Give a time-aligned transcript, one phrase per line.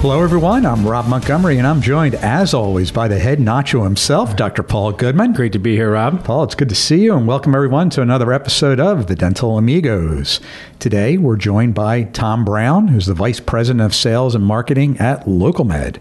[0.00, 0.64] Hello, everyone.
[0.64, 4.62] I'm Rob Montgomery, and I'm joined, as always, by the head nacho himself, Dr.
[4.62, 5.32] Paul Goodman.
[5.32, 6.22] Great to be here, Rob.
[6.22, 9.58] Paul, it's good to see you, and welcome everyone to another episode of the Dental
[9.58, 10.38] Amigos.
[10.78, 15.24] Today, we're joined by Tom Brown, who's the Vice President of Sales and Marketing at
[15.26, 16.00] LocalMed.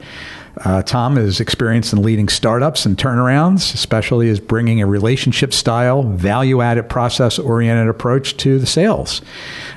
[0.63, 6.03] Uh, Tom is experienced in leading startups and turnarounds, especially as bringing a relationship style,
[6.03, 9.21] value added, process oriented approach to the sales.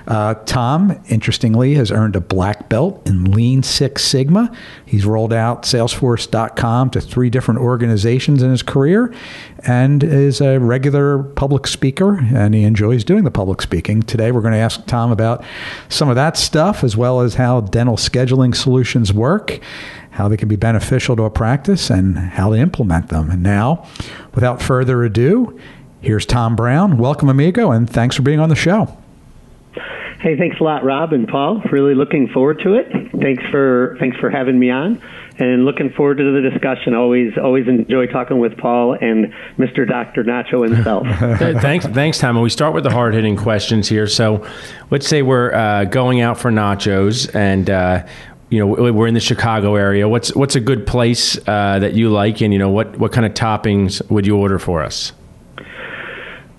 [0.06, 4.54] Uh, Tom, interestingly, has earned a black belt in Lean Six Sigma.
[4.86, 9.12] He's rolled out Salesforce.com to three different organizations in his career
[9.64, 14.02] and is a regular public speaker, and he enjoys doing the public speaking.
[14.02, 15.44] Today, we're going to ask Tom about
[15.88, 19.60] some of that stuff, as well as how dental scheduling solutions work
[20.18, 23.30] how they can be beneficial to a practice, and how to implement them.
[23.30, 23.86] And now,
[24.34, 25.56] without further ado,
[26.00, 26.98] here's Tom Brown.
[26.98, 28.98] Welcome, amigo, and thanks for being on the show.
[30.20, 31.62] Hey, thanks a lot, Rob and Paul.
[31.70, 32.90] Really looking forward to it.
[33.22, 35.00] Thanks for thanks for having me on,
[35.38, 36.94] and looking forward to the discussion.
[36.94, 39.88] Always always enjoy talking with Paul and Mr.
[39.88, 41.06] Doctor Nacho himself.
[41.62, 42.34] thanks, thanks, Tom.
[42.34, 44.08] And we start with the hard hitting questions here.
[44.08, 44.44] So,
[44.90, 48.04] let's say we're uh, going out for nachos, and uh,
[48.50, 50.08] you know we're in the Chicago area.
[50.08, 53.26] What's what's a good place uh, that you like, and you know what what kind
[53.26, 55.12] of toppings would you order for us?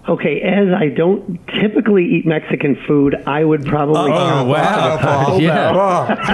[0.08, 4.12] Okay, as I don't typically eat Mexican food, I would probably.
[4.12, 5.38] Oh, wow.
[5.38, 6.34] yeah.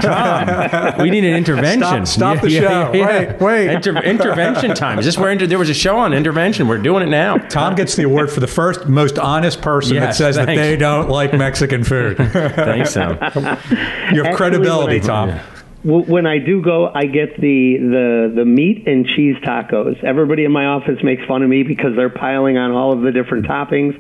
[0.96, 2.06] Tom, we need an intervention.
[2.06, 2.91] Stop, stop the show.
[2.91, 3.68] Wait, wait.
[3.72, 4.97] Inter- intervention time.
[4.97, 6.69] Is this where inter- there was a show on intervention?
[6.69, 7.35] We're doing it now.
[7.35, 10.78] Tom gets the award for the first most honest person Yes, that says that they
[10.78, 12.16] don't like Mexican food.
[12.18, 13.09] Thanks, Tom.
[13.12, 13.35] you have
[13.74, 15.40] Actually, credibility, when I- Tom.
[15.85, 20.03] When I do go, I get the, the, the meat and cheese tacos.
[20.03, 23.12] Everybody in my office makes fun of me because they're piling on all of the
[23.12, 23.94] different toppings,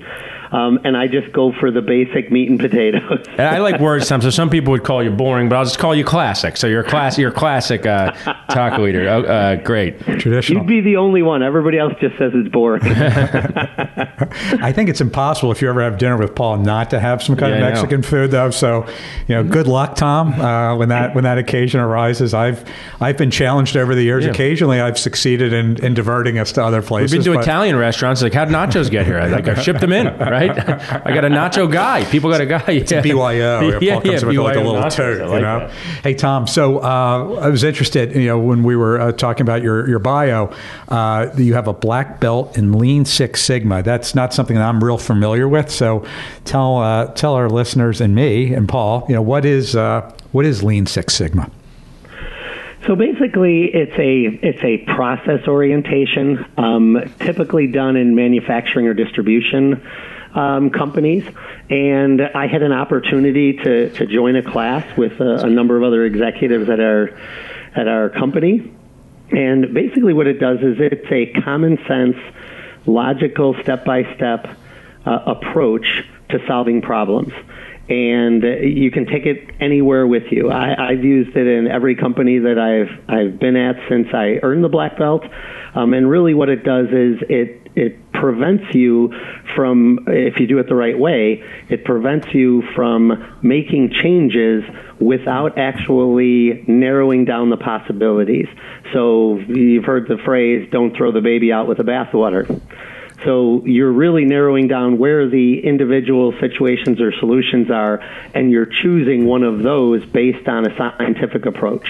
[0.55, 3.25] um, and I just go for the basic meat and potatoes.
[3.35, 4.21] And I like words, Tom.
[4.21, 6.55] So some people would call you boring, but I'll just call you classic.
[6.55, 8.11] So you're a class, you're a classic uh,
[8.49, 9.09] taco eater.
[9.09, 9.99] Oh, uh, great.
[9.99, 10.61] Traditional.
[10.61, 11.43] You'd be the only one.
[11.43, 12.81] Everybody else just says it's boring.
[12.85, 17.35] I think it's impossible if you ever have dinner with Paul not to have some
[17.35, 18.51] kind Yeah, of Mexican food, though.
[18.51, 18.87] So,
[19.27, 22.33] you know, good luck, Tom, uh, when that when that occasion arises.
[22.33, 22.63] I've
[23.01, 24.23] I've been challenged over the years.
[24.23, 24.31] Yeah.
[24.31, 27.11] Occasionally, I've succeeded in, in diverting us to other places.
[27.11, 28.21] We've been to but- Italian restaurants.
[28.21, 29.19] Like, how'd nachos get here?
[29.19, 30.44] Like, I shipped them in, right?
[31.05, 32.05] I got a nacho guy.
[32.05, 32.71] People got a guy.
[32.71, 33.01] Yeah.
[33.01, 33.79] BYO.
[33.79, 34.95] Yeah, Paul comes yeah, with like a little nachos.
[34.95, 35.59] toot, I you know.
[35.59, 35.71] that.
[36.03, 39.61] Hey Tom, so uh, I was interested, you know, when we were uh, talking about
[39.61, 40.53] your your bio,
[40.89, 43.83] uh, you have a black belt in Lean Six Sigma.
[43.83, 45.69] That's not something that I'm real familiar with.
[45.69, 46.05] So
[46.43, 50.45] tell uh, tell our listeners and me and Paul, you know, what is uh, what
[50.45, 51.49] is Lean Six Sigma?
[52.85, 59.81] So basically, it's a it's a process orientation, um, typically done in manufacturing or distribution
[60.35, 61.25] um, companies.
[61.69, 65.83] And I had an opportunity to, to join a class with a, a number of
[65.83, 67.09] other executives at our
[67.75, 68.71] at our company.
[69.31, 72.15] And basically, what it does is it's a common sense,
[72.85, 74.57] logical, step by step
[75.05, 77.31] approach to solving problems
[77.87, 80.49] and you can take it anywhere with you.
[80.49, 84.63] I, I've used it in every company that I've I've been at since I earned
[84.63, 85.23] the black belt,
[85.75, 89.13] um, and really what it does is it it prevents you
[89.55, 94.63] from if you do it the right way, it prevents you from making changes
[94.99, 98.47] without actually narrowing down the possibilities.
[98.93, 102.61] So you've heard the phrase "Don't throw the baby out with the bathwater."
[103.25, 107.99] So you're really narrowing down where the individual situations or solutions are,
[108.33, 111.87] and you're choosing one of those based on a scientific approach.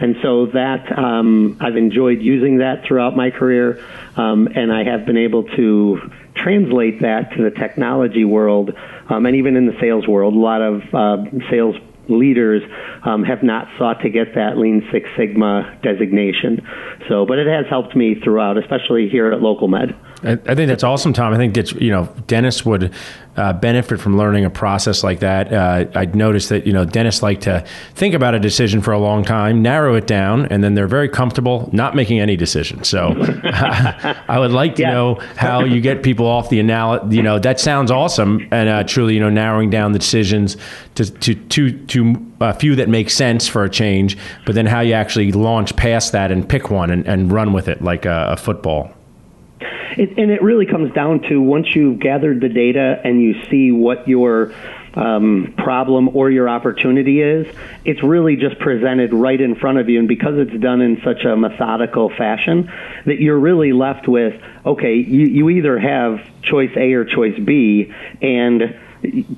[0.00, 3.84] And so that um, I've enjoyed using that throughout my career,
[4.16, 8.72] um, and I have been able to translate that to the technology world
[9.08, 10.34] um, and even in the sales world.
[10.34, 11.76] A lot of uh, sales
[12.08, 12.62] leaders
[13.04, 16.66] um, have not sought to get that Lean Six Sigma designation.
[17.08, 19.94] So, but it has helped me throughout, especially here at LocalMed.
[20.22, 21.32] I, I think that's awesome, Tom.
[21.32, 22.92] I think that you know dentists would
[23.36, 25.52] uh, benefit from learning a process like that.
[25.52, 28.98] Uh, I noticed that you know dentists like to think about a decision for a
[28.98, 32.82] long time, narrow it down, and then they're very comfortable not making any decision.
[32.82, 34.90] So I would like to yeah.
[34.90, 37.14] know how you get people off the analysis.
[37.14, 40.56] You know that sounds awesome, and uh, truly, you know, narrowing down the decisions
[40.96, 44.16] to to to to a few that make sense for a change,
[44.46, 47.68] but then how you actually launch past that and pick one and, and run with
[47.68, 48.92] it like a, a football.
[49.60, 53.72] It, and it really comes down to once you've gathered the data and you see
[53.72, 54.52] what your
[54.94, 57.46] um, problem or your opportunity is,
[57.84, 59.98] it's really just presented right in front of you.
[59.98, 62.70] And because it's done in such a methodical fashion,
[63.06, 67.92] that you're really left with okay, you, you either have choice A or choice B,
[68.20, 68.76] and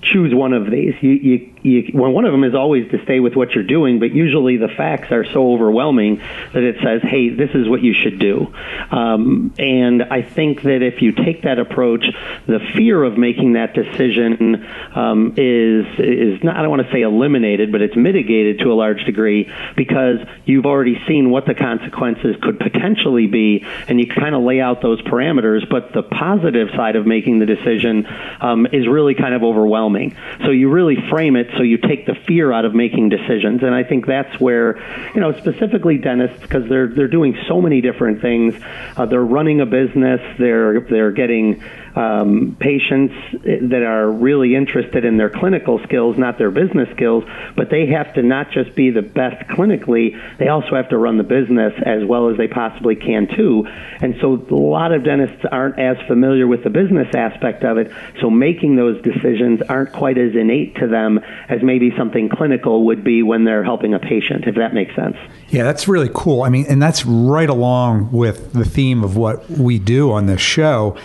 [0.02, 0.94] choose one of these.
[1.00, 3.98] You, you, you, well, one of them is always to stay with what you're doing,
[3.98, 6.16] but usually the facts are so overwhelming
[6.52, 8.52] that it says, "Hey, this is what you should do."
[8.90, 12.06] Um, and I think that if you take that approach,
[12.46, 16.56] the fear of making that decision um, is is not.
[16.56, 20.66] I don't want to say eliminated, but it's mitigated to a large degree because you've
[20.66, 25.00] already seen what the consequences could potentially be, and you kind of lay out those
[25.02, 25.68] parameters.
[25.68, 28.06] But the positive side of making the decision
[28.40, 30.16] um, is really kind of overwhelming.
[30.44, 33.62] So you really frame it so you take the fear out of making decisions.
[33.62, 34.78] And I think that's where,
[35.14, 38.54] you know, specifically dentists, because they're they're doing so many different things.
[38.96, 40.20] Uh, they're running a business.
[40.38, 41.62] They're they're getting
[41.94, 47.24] um, patients that are really interested in their clinical skills, not their business skills,
[47.56, 51.18] but they have to not just be the best clinically, they also have to run
[51.18, 53.66] the business as well as they possibly can too.
[54.00, 57.90] And so a lot of dentists aren't as familiar with the business aspect of it,
[58.20, 63.02] so making those decisions aren't quite as innate to them as maybe something clinical would
[63.02, 65.16] be when they're helping a patient, if that makes sense.
[65.48, 66.42] Yeah, that's really cool.
[66.42, 70.40] I mean, and that's right along with the theme of what we do on this
[70.40, 70.96] show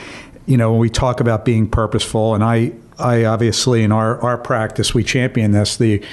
[0.45, 4.37] you know, when we talk about being purposeful, and I, I obviously in our, our
[4.37, 6.03] practice we champion this the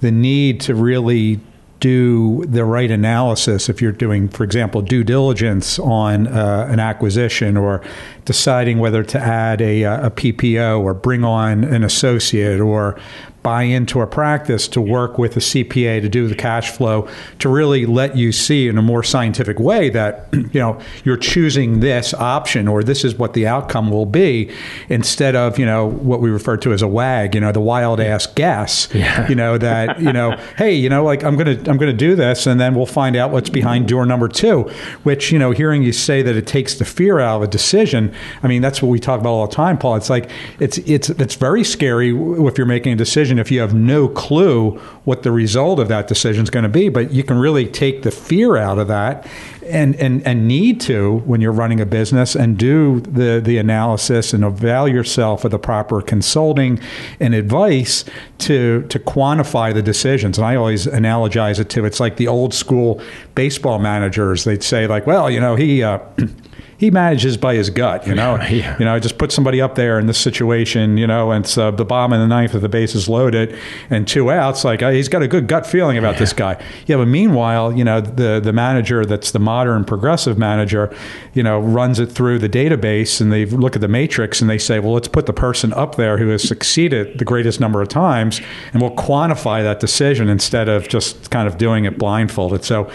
[0.00, 1.40] the need to really
[1.80, 3.68] do the right analysis.
[3.68, 7.82] If you're doing, for example, due diligence on uh, an acquisition or
[8.26, 13.00] deciding whether to add a, a PPO or bring on an associate or
[13.42, 17.08] buy into a practice to work with a CPA to do the cash flow
[17.38, 21.80] to really let you see in a more scientific way that you know you're choosing
[21.80, 24.50] this option or this is what the outcome will be
[24.88, 28.00] instead of you know what we refer to as a wag you know the wild
[28.00, 29.28] ass guess yeah.
[29.28, 32.46] you know that you know hey you know like I'm gonna I'm gonna do this
[32.46, 34.70] and then we'll find out what's behind door number two
[35.02, 38.14] which you know hearing you say that it takes the fear out of a decision
[38.42, 39.96] I mean that's what we talk about all the time Paul.
[39.96, 43.60] It's like it's it's it's very scary if you're making a decision decision if you
[43.60, 46.88] have no clue what the result of that decision is going to be.
[46.88, 49.26] But you can really take the fear out of that
[49.66, 54.32] and, and, and need to when you're running a business and do the, the analysis
[54.32, 56.80] and avail yourself of the proper consulting
[57.20, 58.04] and advice
[58.38, 60.38] to, to quantify the decisions.
[60.38, 63.00] And I always analogize it to it's like the old school
[63.34, 64.44] baseball managers.
[64.44, 65.82] They'd say, like, well, you know, he.
[65.82, 66.00] Uh,
[66.80, 68.06] he manages by his gut.
[68.06, 68.74] You know, yeah.
[68.78, 70.96] you know, just put somebody up there in this situation.
[70.96, 73.54] You know, and it's uh, the bomb in the ninth if the bases loaded
[73.90, 74.64] and two outs.
[74.64, 76.20] Like uh, he's got a good gut feeling about yeah.
[76.20, 76.64] this guy.
[76.86, 80.90] Yeah, but meanwhile, you know, the the manager that's the modern progressive manager,
[81.34, 84.56] you know, runs it through the database and they look at the matrix and they
[84.58, 87.88] say, well, let's put the person up there who has succeeded the greatest number of
[87.88, 88.40] times,
[88.72, 92.64] and we'll quantify that decision instead of just kind of doing it blindfolded.
[92.64, 92.90] So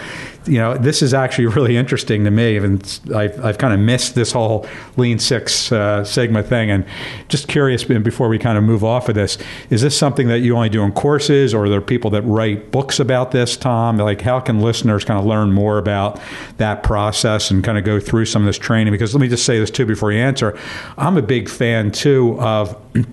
[0.47, 2.57] you know, this is actually really interesting to me.
[2.57, 6.71] And I've, I've kind of missed this whole Lean Six uh, Sigma thing.
[6.71, 6.85] And
[7.27, 9.37] just curious, before we kind of move off of this,
[9.69, 12.71] is this something that you only do in courses, or are there people that write
[12.71, 13.97] books about this, Tom?
[13.97, 16.19] Like, how can listeners kind of learn more about
[16.57, 18.91] that process and kind of go through some of this training?
[18.91, 20.57] Because let me just say this too before you answer.
[20.97, 22.75] I'm a big fan too of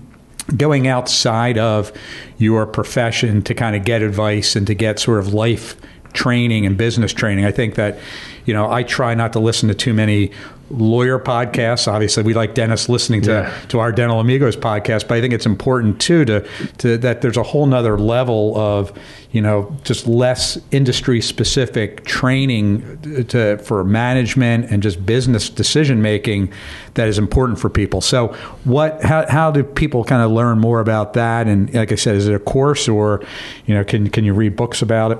[0.57, 1.91] going outside of
[2.37, 5.75] your profession to kind of get advice and to get sort of life
[6.13, 7.45] training and business training.
[7.45, 7.99] I think that,
[8.45, 10.31] you know, I try not to listen to too many
[10.69, 11.91] lawyer podcasts.
[11.91, 13.59] Obviously, we like dentists listening to, yeah.
[13.67, 16.47] to our Dental Amigos podcast, but I think it's important too to,
[16.79, 18.97] to that there's a whole nother level of,
[19.31, 26.01] you know, just less industry specific training uh, to, for management and just business decision
[26.01, 26.51] making
[26.95, 28.01] that is important for people.
[28.01, 28.29] So,
[28.63, 31.47] what, how, how do people kind of learn more about that?
[31.47, 33.23] And like I said, is it a course or,
[33.65, 35.19] you know, can, can you read books about it?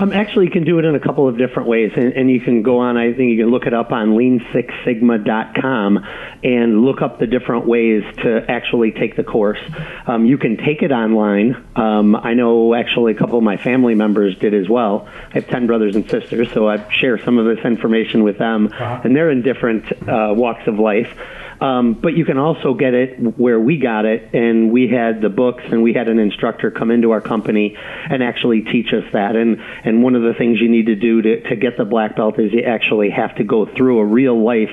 [0.00, 2.40] Um, actually, you can do it in a couple of different ways, and, and you
[2.40, 2.96] can go on.
[2.96, 5.98] I think you can look it up on lean6sigma.com
[6.42, 9.58] and look up the different ways to actually take the course.
[10.06, 11.54] Um, you can take it online.
[11.76, 15.06] Um, I know actually a couple of my family members did as well.
[15.06, 18.72] I have ten brothers and sisters, so I share some of this information with them,
[19.04, 21.14] and they're in different uh, walks of life.
[21.60, 25.28] Um, but you can also get it where we got it, and we had the
[25.28, 29.36] books, and we had an instructor come into our company and actually teach us that.
[29.36, 32.16] And and one of the things you need to do to, to get the black
[32.16, 34.70] belt is you actually have to go through a real life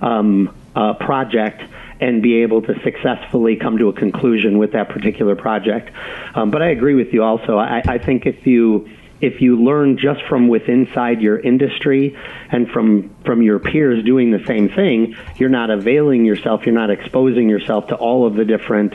[0.00, 1.62] um, uh, project
[2.00, 5.90] and be able to successfully come to a conclusion with that particular project.
[6.34, 7.56] Um, but I agree with you also.
[7.56, 8.88] I, I think if you
[9.20, 12.16] if you learn just from within inside your industry
[12.50, 16.90] and from from your peers doing the same thing, you're not availing yourself, you're not
[16.90, 18.92] exposing yourself to all of the different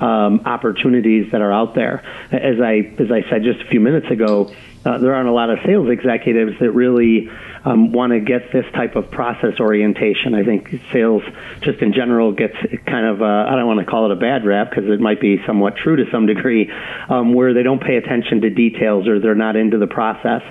[0.00, 2.04] um, opportunities that are out there.
[2.30, 4.52] As I as I said just a few minutes ago,
[4.86, 7.28] uh, there aren't a lot of sales executives that really
[7.64, 10.34] um, want to get this type of process orientation.
[10.34, 11.22] I think sales,
[11.62, 12.54] just in general, gets
[12.86, 15.20] kind of uh, I don't want to call it a bad rap because it might
[15.20, 16.70] be somewhat true to some degree,
[17.08, 20.42] um, where they don't pay attention to details or they're not into the process.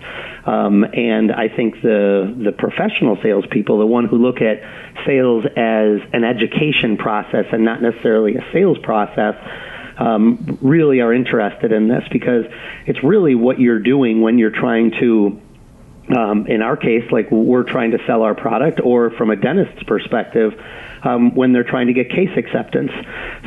[0.45, 4.59] Um, and I think the the professional salespeople, the one who look at
[5.05, 9.35] sales as an education process and not necessarily a sales process
[9.97, 12.45] um, really are interested in this because
[12.85, 15.41] it's really what you're doing when you're trying to
[16.09, 19.81] um, in our case, like we're trying to sell our product, or from a dentist's
[19.83, 20.53] perspective,
[21.03, 22.91] um, when they're trying to get case acceptance.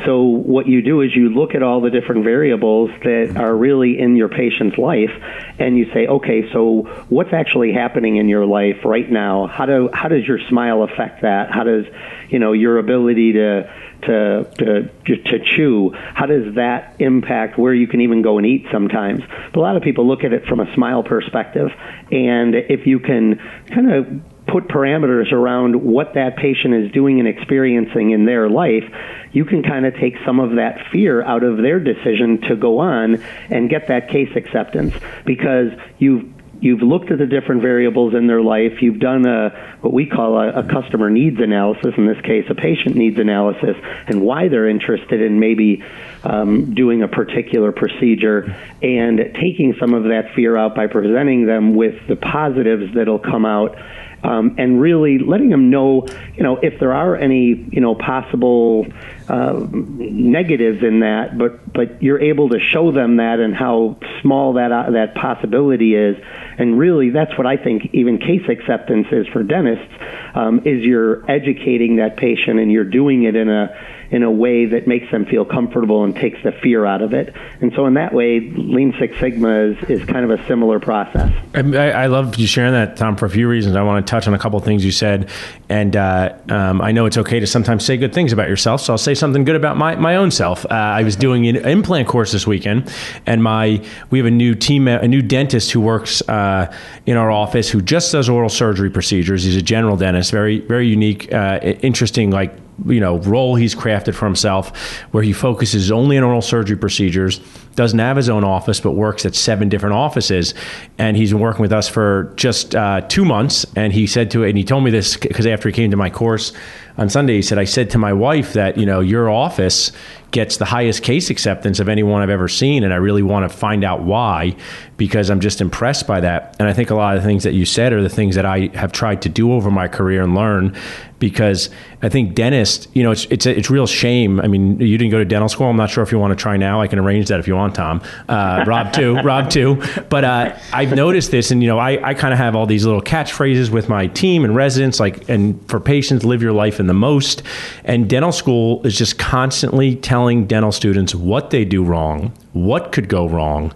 [0.05, 3.97] So, what you do is you look at all the different variables that are really
[3.99, 5.11] in your patient's life,
[5.57, 9.47] and you say, okay, so what's actually happening in your life right now?
[9.47, 11.51] How do how does your smile affect that?
[11.51, 11.85] How does
[12.29, 13.71] you know your ability to
[14.03, 15.91] to, to to chew.
[15.93, 19.21] How does that impact where you can even go and eat sometimes?
[19.53, 21.69] But a lot of people look at it from a smile perspective,
[22.11, 24.07] and if you can kind of
[24.47, 28.83] put parameters around what that patient is doing and experiencing in their life,
[29.31, 32.79] you can kind of take some of that fear out of their decision to go
[32.79, 34.93] on and get that case acceptance
[35.25, 36.25] because you've
[36.61, 38.81] you've looked at the different variables in their life.
[38.81, 41.93] You've done a what we call a, a, customer needs analysis.
[41.97, 43.75] In this case, a patient needs analysis,
[44.07, 45.83] and why they're interested in maybe
[46.23, 51.75] um, doing a particular procedure, and taking some of that fear out by presenting them
[51.75, 53.77] with the positives that'll come out.
[54.21, 58.85] Um, and really letting them know, you know, if there are any, you know, possible
[59.29, 64.53] uh, negatives in that, but but you're able to show them that and how small
[64.53, 66.17] that uh, that possibility is,
[66.57, 69.93] and really, that's what I think even case acceptance is for dentists,
[70.33, 73.75] um, is you're educating that patient and you're doing it in a
[74.11, 77.33] in a way that makes them feel comfortable and takes the fear out of it.
[77.61, 81.31] And so, in that way, Lean Six Sigma is, is kind of a similar process.
[81.53, 83.75] I, I love you sharing that, Tom, for a few reasons.
[83.75, 85.29] I want to touch on a couple things you said.
[85.69, 88.93] And uh, um, I know it's okay to sometimes say good things about yourself, so
[88.93, 90.65] I'll say something good about my, my own self.
[90.65, 92.91] Uh, I was doing an implant course this weekend,
[93.25, 96.73] and my we have a new team, a new dentist who works uh,
[97.05, 99.43] in our office who just does oral surgery procedures.
[99.43, 102.53] He's a general dentist, very, very unique, uh, interesting, like
[102.85, 104.77] you know role he's crafted for himself
[105.11, 107.41] where he focuses only on oral surgery procedures
[107.75, 110.53] doesn't have his own office but works at seven different offices
[110.97, 114.43] and he's been working with us for just uh, two months and he said to
[114.43, 116.51] and he told me this because after he came to my course
[116.97, 119.91] on sunday he said i said to my wife that you know your office
[120.31, 122.83] gets the highest case acceptance of anyone I've ever seen.
[122.83, 124.55] And I really want to find out why
[124.97, 126.55] because I'm just impressed by that.
[126.59, 128.45] And I think a lot of the things that you said are the things that
[128.45, 130.75] I have tried to do over my career and learn
[131.17, 131.69] because
[132.01, 134.39] I think dentists, you know, it's it's a, it's real shame.
[134.39, 135.67] I mean, you didn't go to dental school.
[135.67, 136.81] I'm not sure if you want to try now.
[136.81, 138.01] I can arrange that if you want, Tom.
[138.27, 139.81] Uh, Rob too, Rob too.
[140.09, 142.85] But uh, I've noticed this, and you know, I, I kind of have all these
[142.85, 146.87] little catchphrases with my team and residents, like, and for patients, live your life in
[146.87, 147.43] the most.
[147.83, 152.91] And dental school is just constantly telling telling dental students what they do wrong, what
[152.91, 153.73] could go wrong,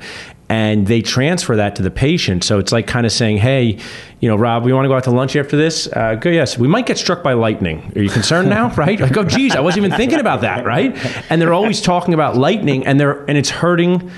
[0.49, 2.43] and they transfer that to the patient.
[2.43, 3.79] So it's like kind of saying, hey,
[4.19, 5.87] you know, Rob, we want to go out to lunch after this?
[5.87, 6.57] Uh, go, yes.
[6.57, 7.91] We might get struck by lightning.
[7.95, 8.73] Are you concerned now?
[8.75, 8.99] right?
[8.99, 10.95] Like, oh, geez, I wasn't even thinking about that, right?
[11.29, 14.11] And they're always talking about lightning, and they're and it's hurting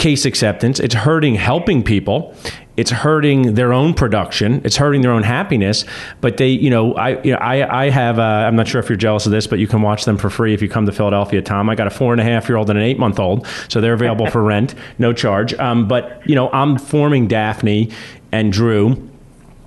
[0.00, 0.80] case acceptance.
[0.80, 2.34] It's hurting helping people.
[2.76, 4.62] It's hurting their own production.
[4.64, 5.84] It's hurting their own happiness.
[6.22, 8.18] But they, you know, I, you know, I, I have.
[8.18, 10.30] Uh, I'm not sure if you're jealous of this, but you can watch them for
[10.30, 11.42] free if you come to Philadelphia.
[11.42, 13.46] Tom, I got a four and a half year old and an eight month old,
[13.68, 15.52] so they're available for rent, no charge.
[15.54, 17.90] Um, but you know, I'm forming Daphne
[18.32, 19.10] and Drew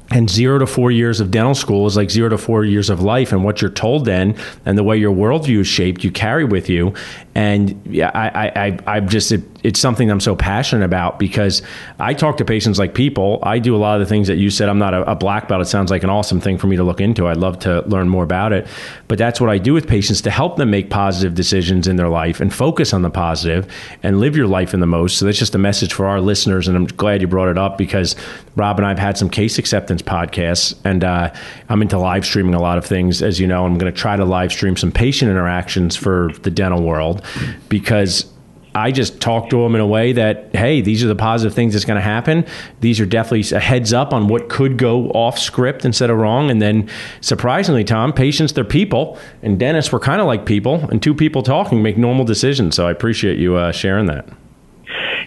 [0.10, 3.02] and zero to four years of dental school is like zero to four years of
[3.02, 4.36] life and what you're told then
[4.66, 6.94] and the way your worldview is shaped you carry with you
[7.34, 11.62] and yeah i i, I i'm just it, it's something I'm so passionate about because
[12.00, 13.40] I talk to patients like people.
[13.44, 14.70] I do a lot of the things that you said.
[14.70, 15.62] I'm not a, a black belt.
[15.62, 17.28] It sounds like an awesome thing for me to look into.
[17.28, 18.68] I'd love to learn more about it.
[19.08, 22.10] But that's what I do with patients to help them make positive decisions in their
[22.10, 23.72] life and focus on the positive
[24.04, 25.18] and live your life in the most.
[25.18, 26.68] So that's just a message for our listeners.
[26.68, 28.16] And I'm glad you brought it up because
[28.56, 31.34] Rob and I have had some case acceptance podcasts, and uh,
[31.70, 33.66] I'm into live streaming a lot of things, as you know.
[33.66, 37.24] I'm going to try to live stream some patient interactions for the dental world
[37.70, 38.33] because
[38.76, 41.74] I just talk to them in a way that, hey, these are the positive things
[41.74, 42.46] that's going to happen.
[42.82, 46.50] These are definitely a heads up on what could go off script instead of wrong.
[46.50, 46.90] And then,
[47.22, 51.44] surprisingly, Tom, patients, they're people, and dentists, we're kind of like people, and two people
[51.44, 52.76] talking make normal decisions.
[52.76, 54.28] So I appreciate you uh, sharing that.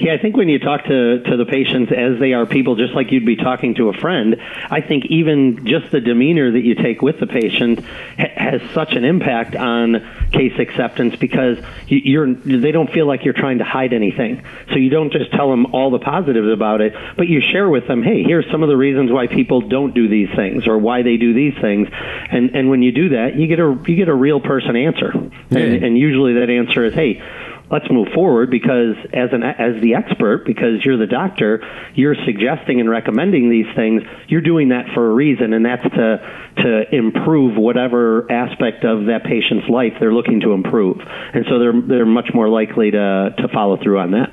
[0.00, 2.95] Yeah, I think when you talk to, to the patients as they are people, just
[2.95, 4.37] like you'd be talking to a friend,
[4.71, 7.81] I think even just the demeanor that you take with the patient
[8.19, 13.35] ha- has such an impact on case acceptance because you're they don't feel like you're
[13.35, 14.43] trying to hide anything.
[14.69, 17.87] So you don't just tell them all the positives about it, but you share with
[17.87, 21.03] them, hey, here's some of the reasons why people don't do these things or why
[21.03, 21.88] they do these things,
[22.31, 25.12] and and when you do that, you get a you get a real person answer,
[25.50, 25.59] yeah.
[25.59, 27.23] and, and usually that answer is, hey
[27.70, 31.62] let's move forward because as an as the expert because you're the doctor
[31.94, 36.46] you're suggesting and recommending these things you're doing that for a reason and that's to
[36.56, 40.99] to improve whatever aspect of that patient's life they're looking to improve.
[41.35, 44.32] And so they're they're much more likely to to follow through on that.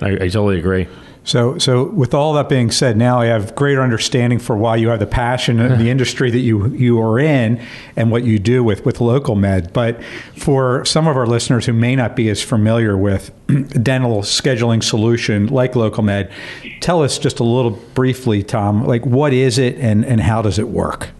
[0.00, 0.86] I, I totally agree
[1.28, 4.88] so, so with all that being said, now I have greater understanding for why you
[4.88, 7.60] have the passion in the industry that you you are in
[7.96, 9.74] and what you do with with LocalMed.
[9.74, 10.02] But
[10.36, 13.30] for some of our listeners who may not be as familiar with
[13.82, 16.32] dental scheduling solution like LocalMed,
[16.80, 20.58] tell us just a little briefly, Tom, like what is it and and how does
[20.58, 21.10] it work?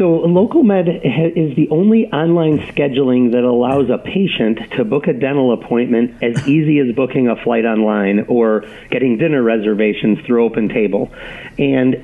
[0.00, 1.02] So, LocalMed
[1.36, 6.48] is the only online scheduling that allows a patient to book a dental appointment as
[6.48, 11.10] easy as booking a flight online or getting dinner reservations through OpenTable.
[11.58, 11.96] And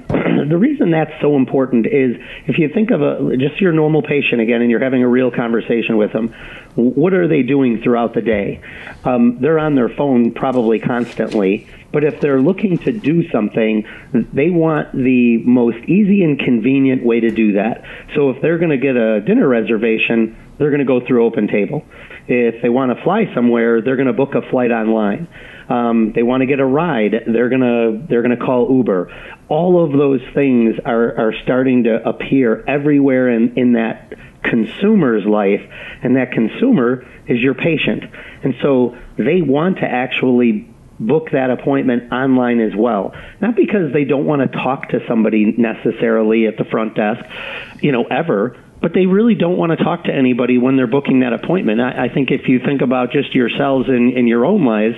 [0.44, 2.16] the reason that's so important is
[2.46, 5.30] if you think of a, just your normal patient again and you're having a real
[5.30, 6.34] conversation with them,
[6.74, 8.60] what are they doing throughout the day?
[9.04, 11.66] Um, they're on their phone probably constantly.
[11.92, 17.20] But if they're looking to do something, they want the most easy and convenient way
[17.20, 17.84] to do that.
[18.14, 21.84] So if they're going to get a dinner reservation, they're going to go through OpenTable.
[22.28, 25.28] If they want to fly somewhere, they're going to book a flight online.
[25.68, 29.10] Um, they want to get a ride, they're gonna they're gonna call Uber.
[29.48, 35.62] All of those things are are starting to appear everywhere in in that consumer's life,
[36.02, 38.04] and that consumer is your patient.
[38.42, 43.14] And so they want to actually book that appointment online as well.
[43.40, 47.24] Not because they don't want to talk to somebody necessarily at the front desk,
[47.80, 51.20] you know, ever, but they really don't want to talk to anybody when they're booking
[51.20, 51.80] that appointment.
[51.80, 54.96] I, I think if you think about just yourselves in, in your own lives,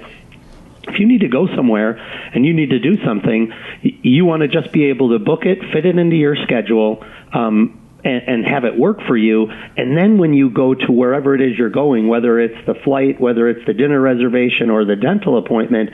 [0.84, 1.96] if you need to go somewhere
[2.34, 5.58] and you need to do something, you want to just be able to book it,
[5.72, 9.50] fit it into your schedule, um, and, and have it work for you.
[9.76, 13.20] And then when you go to wherever it is you're going, whether it's the flight,
[13.20, 15.90] whether it's the dinner reservation or the dental appointment,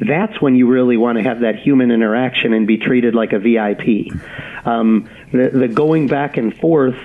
[0.00, 3.38] that's when you really want to have that human interaction and be treated like a
[3.38, 4.12] VIP.
[4.64, 6.96] Um, the, the going back and forth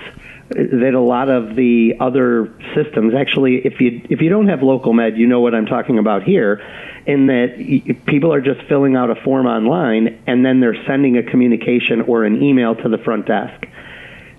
[0.50, 5.18] that a lot of the other systems actually if you if you don't have LocalMed
[5.18, 6.62] you know what I'm talking about here
[7.06, 11.22] in that people are just filling out a form online and then they're sending a
[11.22, 13.66] communication or an email to the front desk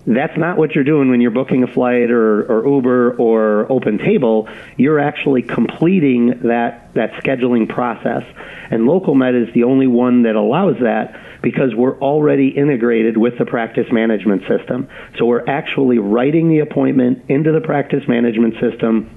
[0.07, 4.51] that's not what you're doing when you're booking a flight or, or Uber or OpenTable.
[4.77, 8.23] You're actually completing that, that scheduling process.
[8.71, 13.45] And LocalMed is the only one that allows that because we're already integrated with the
[13.45, 14.87] practice management system.
[15.17, 19.09] So we're actually writing the appointment into the practice management system,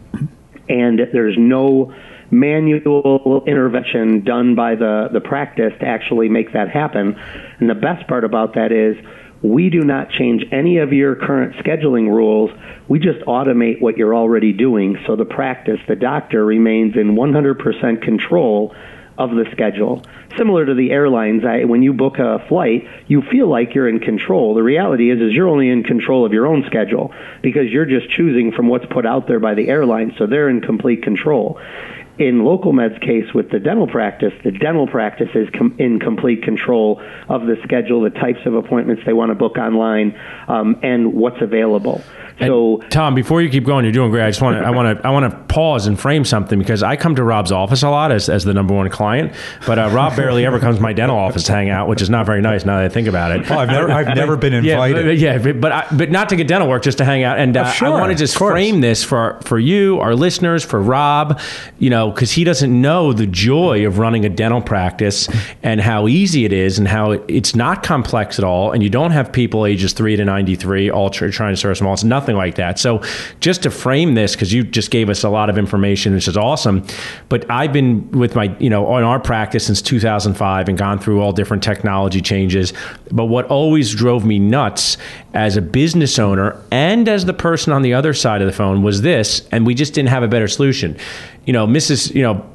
[0.68, 1.94] and there's no
[2.30, 7.14] manual intervention done by the, the practice to actually make that happen.
[7.61, 8.96] And the best part about that is
[9.42, 12.50] we do not change any of your current scheduling rules.
[12.88, 14.96] We just automate what you're already doing.
[15.06, 18.74] So the practice, the doctor remains in 100% control
[19.18, 20.03] of the schedule.
[20.37, 24.01] Similar to the airlines, I, when you book a flight, you feel like you're in
[24.01, 24.55] control.
[24.55, 28.11] The reality is, is you're only in control of your own schedule because you're just
[28.11, 30.14] choosing from what's put out there by the airline.
[30.18, 31.61] So they're in complete control
[32.18, 37.01] in LocalMed's case with the dental practice, the dental practice is com- in complete control
[37.29, 41.40] of the schedule, the types of appointments they want to book online, um, and what's
[41.40, 42.03] available.
[42.38, 44.25] So, and Tom, before you keep going, you're doing great.
[44.25, 46.83] I just want to, I want to, I want to pause and frame something because
[46.83, 49.33] I come to Rob's office a lot as, as the number one client,
[49.66, 52.11] but uh, Rob barely ever comes to my dental office to hang out, which is
[52.11, 53.49] not very nice now that I think about it.
[53.49, 55.18] Well, I've never, I've never been invited.
[55.18, 57.38] Yeah, but, yeah, but, I, but not to get dental work, just to hang out.
[57.38, 60.81] And uh, sure, I want to just frame this for for you, our listeners, for
[60.81, 61.40] Rob,
[61.79, 65.29] you know, because he doesn't know the joy of running a dental practice
[65.62, 68.88] and how easy it is, and how it, it's not complex at all, and you
[68.90, 71.92] don't have people ages three to ninety three all tr- trying to serve small.
[71.92, 72.78] It's nothing like that.
[72.78, 73.02] So
[73.40, 76.37] just to frame this, because you just gave us a lot of information, which is
[76.37, 76.85] awesome.
[77.28, 81.20] But I've been with my, you know, on our practice since 2005 and gone through
[81.20, 82.72] all different technology changes.
[83.11, 84.96] But what always drove me nuts
[85.35, 88.82] as a business owner and as the person on the other side of the phone
[88.82, 90.96] was this, and we just didn't have a better solution.
[91.44, 92.14] You know, Mrs.
[92.14, 92.51] You know,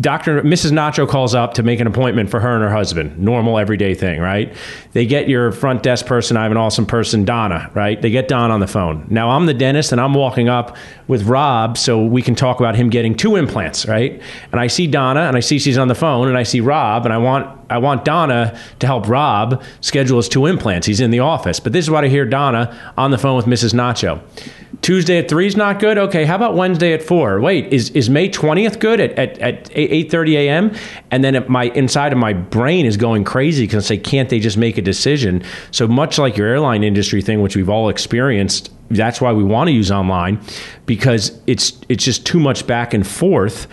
[0.00, 0.42] Dr.
[0.42, 0.72] Mrs.
[0.72, 3.16] Nacho calls up to make an appointment for her and her husband.
[3.18, 4.52] Normal, everyday thing, right?
[4.92, 6.36] They get your front desk person.
[6.36, 8.00] I have an awesome person, Donna, right?
[8.00, 9.06] They get Don on the phone.
[9.10, 12.74] Now I'm the dentist and I'm walking up with Rob so we can talk about
[12.74, 14.20] him getting two implants, right?
[14.50, 17.04] And I see Donna and I see she's on the phone and I see Rob
[17.04, 20.86] and I want I want Donna to help Rob schedule his two implants.
[20.86, 21.60] He's in the office.
[21.60, 23.72] But this is what I hear Donna on the phone with Mrs.
[23.72, 24.20] Nacho.
[24.82, 25.98] Tuesday at three is not good.
[25.98, 27.40] Okay, how about Wednesday at four?
[27.40, 30.74] Wait, is, is May twentieth good at, at, at eight thirty a.m.?
[31.10, 34.40] And then my inside of my brain is going crazy because I say, can't they
[34.40, 35.42] just make a decision?
[35.70, 39.68] So much like your airline industry thing, which we've all experienced, that's why we want
[39.68, 40.40] to use online
[40.86, 43.66] because it's it's just too much back and forth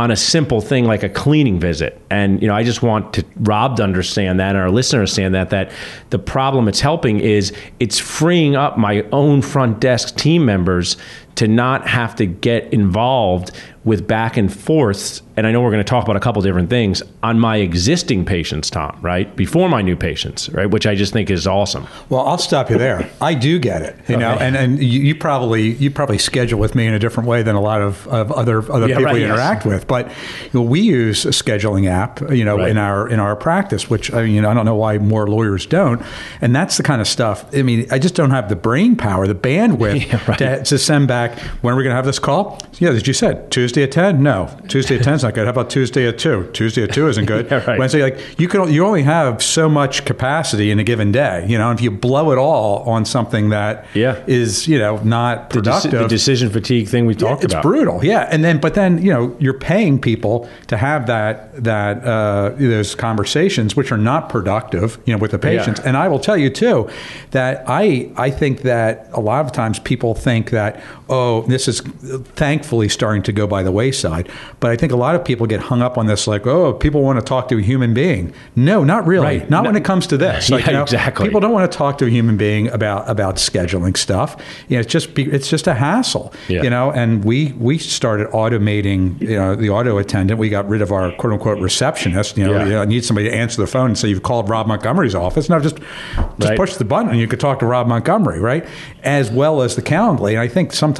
[0.00, 2.00] on a simple thing like a cleaning visit.
[2.08, 5.34] And you know, I just want to Rob to understand that and our listeners understand
[5.34, 5.70] that that
[6.08, 10.96] the problem it's helping is it's freeing up my own front desk team members
[11.36, 13.50] to not have to get involved
[13.84, 15.22] with back and forth.
[15.38, 18.26] And I know we're going to talk about a couple different things on my existing
[18.26, 19.34] patients, Tom, right?
[19.36, 20.66] Before my new patients, right?
[20.66, 21.86] Which I just think is awesome.
[22.10, 23.08] Well, I'll stop you there.
[23.22, 24.20] I do get it, you okay.
[24.22, 27.42] know, and, and you, you, probably you probably schedule with me in a different way
[27.42, 29.30] than a lot of, of other other yeah, people right, you yes.
[29.30, 29.86] interact with.
[29.86, 32.68] But you know, we use a scheduling app, you know, right.
[32.68, 36.02] in our in our practice, which I mean, I don't know why more lawyers don't.
[36.42, 37.46] And that's the kind of stuff.
[37.54, 40.38] I mean, I just don't have the brain power, the bandwidth yeah, right.
[40.38, 41.19] to, to send back.
[41.28, 42.58] When are we going to have this call?
[42.78, 44.22] Yeah, as you said, Tuesday at ten?
[44.22, 44.48] No.
[44.68, 45.44] Tuesday at ten is not good.
[45.44, 46.50] How about Tuesday at two?
[46.52, 47.46] Tuesday at two isn't good.
[47.50, 47.78] yeah, right.
[47.78, 51.46] Wednesday, like you can, you only have so much capacity in a given day.
[51.48, 54.22] You know, if you blow it all on something that yeah.
[54.26, 57.54] is you know not productive, the, deci- the decision fatigue thing we talked yeah, it's
[57.54, 57.58] about.
[57.58, 58.04] It's brutal.
[58.04, 62.50] Yeah, and then but then you know you're paying people to have that that uh,
[62.50, 64.98] those conversations which are not productive.
[65.04, 65.80] You know, with the patients.
[65.80, 65.88] Yeah.
[65.88, 66.88] And I will tell you too
[67.30, 71.80] that I I think that a lot of times people think that oh this is
[71.80, 74.28] thankfully starting to go by the wayside.
[74.60, 77.02] But I think a lot of people get hung up on this, like, oh, people
[77.02, 78.32] want to talk to a human being.
[78.56, 79.38] No, not really.
[79.38, 79.50] Right.
[79.50, 79.70] Not no.
[79.70, 80.50] when it comes to this.
[80.60, 81.26] Like, yeah, you know, exactly.
[81.26, 84.36] People don't want to talk to a human being about about scheduling stuff.
[84.68, 86.32] You know, it's just it's just a hassle.
[86.48, 86.62] Yeah.
[86.62, 89.20] You know, and we we started automating.
[89.20, 90.40] You know, the auto attendant.
[90.40, 92.36] We got rid of our quote unquote receptionist.
[92.36, 92.64] You know, yeah.
[92.64, 95.14] you know, I need somebody to answer the phone and say you've called Rob Montgomery's
[95.14, 95.48] office.
[95.48, 96.56] Now just just right.
[96.56, 98.66] push the button and you could talk to Rob Montgomery, right?
[99.04, 100.30] As well as the Calendly.
[100.30, 100.99] And I think sometimes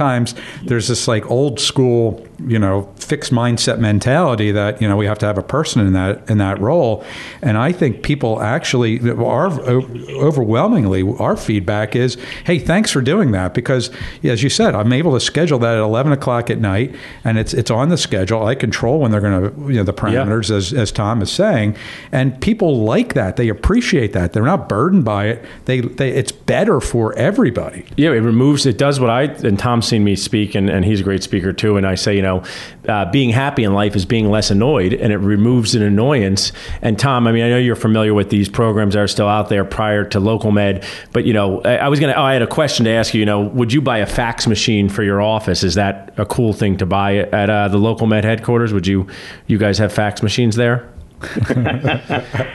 [0.65, 5.19] there's this like old school you know fixed mindset mentality that you know we have
[5.19, 7.05] to have a person in that in that role.
[7.43, 13.53] And i think people actually are overwhelmingly our feedback is hey thanks for doing that.
[13.55, 13.91] Because
[14.23, 17.53] as you said i'm able to schedule that at 11 o'clock at night and it's
[17.53, 18.47] it's on the schedule.
[18.47, 20.57] I control when they're going to you know the parameters yeah.
[20.57, 21.77] as, as tom is saying.
[22.13, 23.37] And people like that.
[23.37, 24.33] They appreciate that.
[24.33, 25.45] They're not burdened by it.
[25.67, 27.85] They, they it's better for everybody.
[27.97, 31.01] Yeah it removes it does what i and tom's seen me speak and, and he's
[31.01, 32.43] a great speaker too and i say you know
[32.91, 36.53] uh, being happy in life is being less annoyed, and it removes an annoyance.
[36.83, 39.49] And Tom, I mean, I know you're familiar with these programs that are still out
[39.49, 42.15] there prior to LocalMed, but you know, I, I was gonna.
[42.15, 43.21] Oh, I had a question to ask you.
[43.21, 45.63] You know, would you buy a fax machine for your office?
[45.63, 48.73] Is that a cool thing to buy at uh, the LocalMed headquarters?
[48.73, 49.07] Would you,
[49.47, 50.91] you guys have fax machines there?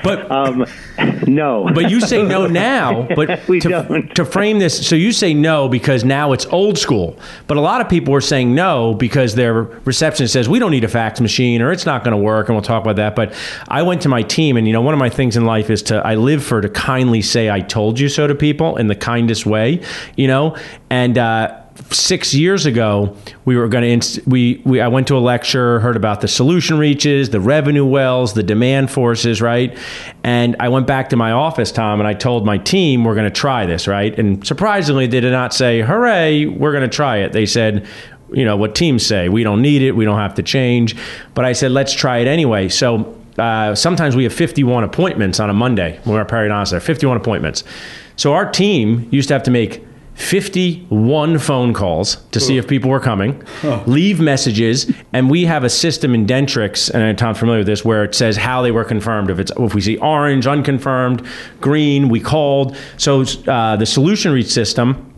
[0.03, 0.65] but um,
[1.27, 1.69] no.
[1.73, 3.07] But you say no now.
[3.15, 4.15] But we to, don't.
[4.15, 7.17] to frame this, so you say no because now it's old school.
[7.45, 10.83] But a lot of people are saying no because their receptionist says we don't need
[10.83, 13.15] a fax machine or it's not going to work, and we'll talk about that.
[13.15, 13.35] But
[13.67, 15.83] I went to my team, and you know, one of my things in life is
[15.83, 18.95] to I live for to kindly say I told you so to people in the
[18.95, 19.81] kindest way,
[20.15, 20.57] you know,
[20.89, 21.17] and.
[21.17, 25.79] Uh, six years ago, we were going to we, we I went to a lecture,
[25.79, 29.77] heard about the solution reaches, the revenue wells, the demand forces, right?
[30.23, 33.31] And I went back to my office, Tom, and I told my team we're going
[33.31, 34.17] to try this, right?
[34.17, 37.85] And surprisingly, they did not say, "Hooray, we're going to try it." They said,
[38.31, 40.95] you know what teams say, we don't need it, we don't have to change.
[41.33, 42.69] But I said, let's try it anyway.
[42.69, 47.17] So uh, sometimes we have 51 appointments on a Monday when we're periodontist there, 51
[47.17, 47.63] appointments.
[48.15, 49.85] So our team used to have to make
[50.15, 53.43] 51 phone calls to see if people were coming,
[53.85, 58.03] leave messages, and we have a system in Dentrix, and Tom's familiar with this, where
[58.03, 59.29] it says how they were confirmed.
[59.29, 61.25] If it's if we see orange, unconfirmed,
[61.59, 62.77] green, we called.
[62.97, 65.13] So uh, the Solutionreach system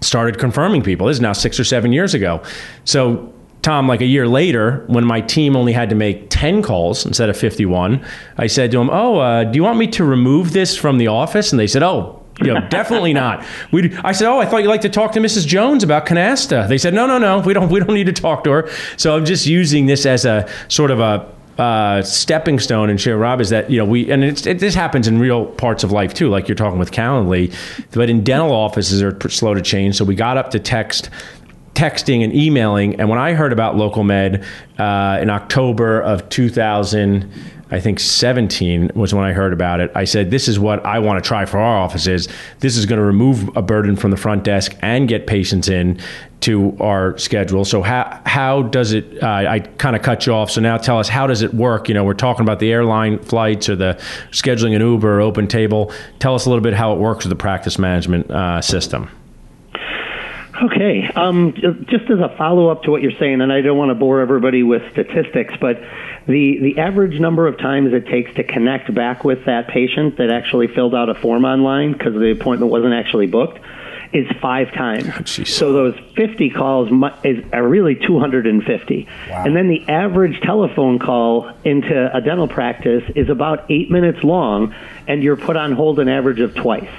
[0.00, 1.06] started confirming people.
[1.06, 2.42] This is now six or seven years ago.
[2.84, 7.06] So Tom, like a year later, when my team only had to make 10 calls
[7.06, 8.04] instead of 51,
[8.36, 11.06] I said to him, Oh, uh, do you want me to remove this from the
[11.06, 11.52] office?
[11.52, 13.44] And they said, Oh, you know, definitely not.
[13.70, 15.46] We, I said, "Oh, I thought you'd like to talk to Mrs.
[15.46, 17.70] Jones about canasta." They said, "No, no, no, we don't.
[17.70, 20.90] We don't need to talk to her." So I'm just using this as a sort
[20.90, 24.58] of a uh, stepping stone and share Rob is that you know we and it,
[24.58, 27.54] this happens in real parts of life too, like you're talking with Calendly,
[27.92, 29.96] but in dental offices are slow to change.
[29.96, 31.10] So we got up to text
[31.74, 32.98] texting and emailing.
[33.00, 34.44] And when I heard about LocalMed
[34.78, 37.30] uh, in October of 2000,
[37.72, 39.90] I think 17 was when I heard about it.
[39.94, 42.28] I said, This is what I want to try for our offices.
[42.60, 45.98] This is going to remove a burden from the front desk and get patients in
[46.40, 47.64] to our schedule.
[47.64, 49.22] So, how, how does it?
[49.22, 50.50] Uh, I kind of cut you off.
[50.50, 51.88] So, now tell us, how does it work?
[51.88, 53.94] You know, we're talking about the airline flights or the
[54.32, 55.94] scheduling an Uber or OpenTable.
[56.18, 59.08] Tell us a little bit how it works with the practice management uh, system.
[60.62, 61.08] Okay.
[61.14, 61.54] Um,
[61.88, 64.20] just as a follow up to what you're saying, and I don't want to bore
[64.20, 65.80] everybody with statistics, but
[66.26, 70.30] the, the average number of times it takes to connect back with that patient that
[70.30, 73.58] actually filled out a form online because the appointment wasn't actually booked
[74.12, 75.06] is five times.
[75.08, 76.90] Oh, so those 50 calls
[77.24, 79.08] is, are really 250.
[79.30, 79.44] Wow.
[79.44, 84.74] And then the average telephone call into a dental practice is about eight minutes long,
[85.08, 86.90] and you're put on hold an average of twice.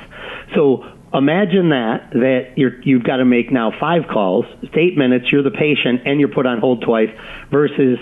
[0.55, 5.43] So imagine that that you're, you've got to make now five calls, eight minutes, you're
[5.43, 7.09] the patient, and you're put on hold twice,
[7.51, 7.99] versus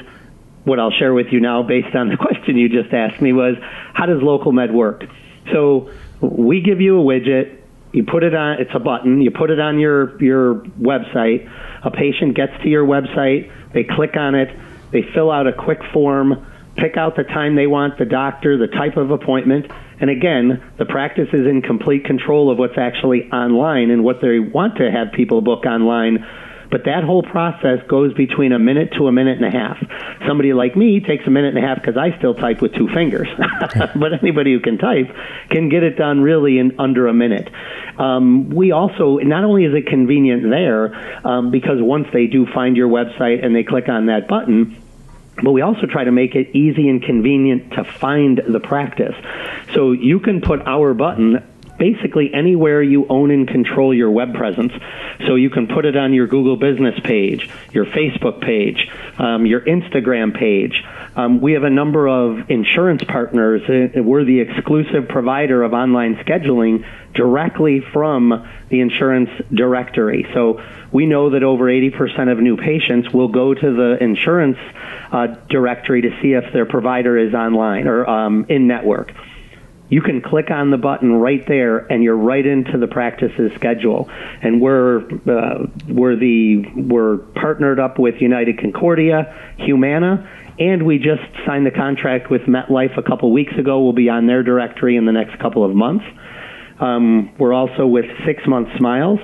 [0.63, 3.55] what I'll share with you now, based on the question you just asked me, was
[3.93, 5.03] how does LocalMed work?
[5.51, 7.57] So we give you a widget.
[7.91, 8.61] You put it on.
[8.61, 9.21] It's a button.
[9.21, 11.49] You put it on your your website.
[11.83, 13.51] A patient gets to your website.
[13.73, 14.47] They click on it.
[14.91, 16.47] They fill out a quick form.
[16.77, 19.69] Pick out the time they want the doctor, the type of appointment,
[20.01, 24.39] and again, the practice is in complete control of what's actually online and what they
[24.39, 26.25] want to have people book online
[26.71, 29.77] but that whole process goes between a minute to a minute and a half.
[30.25, 32.87] Somebody like me takes a minute and a half because I still type with two
[32.87, 33.27] fingers.
[33.95, 35.13] but anybody who can type
[35.49, 37.49] can get it done really in under a minute.
[37.99, 42.77] Um, we also, not only is it convenient there, um, because once they do find
[42.77, 44.80] your website and they click on that button,
[45.41, 49.15] but we also try to make it easy and convenient to find the practice.
[49.73, 51.43] So you can put our button
[51.81, 54.71] basically anywhere you own and control your web presence.
[55.25, 59.61] So you can put it on your Google business page, your Facebook page, um, your
[59.61, 60.83] Instagram page.
[61.15, 63.63] Um, we have a number of insurance partners.
[63.95, 70.27] We're the exclusive provider of online scheduling directly from the insurance directory.
[70.35, 74.57] So we know that over 80% of new patients will go to the insurance
[75.11, 79.11] uh, directory to see if their provider is online or um, in network
[79.91, 84.09] you can click on the button right there and you're right into the practice's schedule.
[84.41, 90.27] And we're uh, we're the we're partnered up with United Concordia, Humana,
[90.57, 93.83] and we just signed the contract with MetLife a couple weeks ago.
[93.83, 96.05] We'll be on their directory in the next couple of months.
[96.79, 99.19] Um, we're also with Six Month Smiles.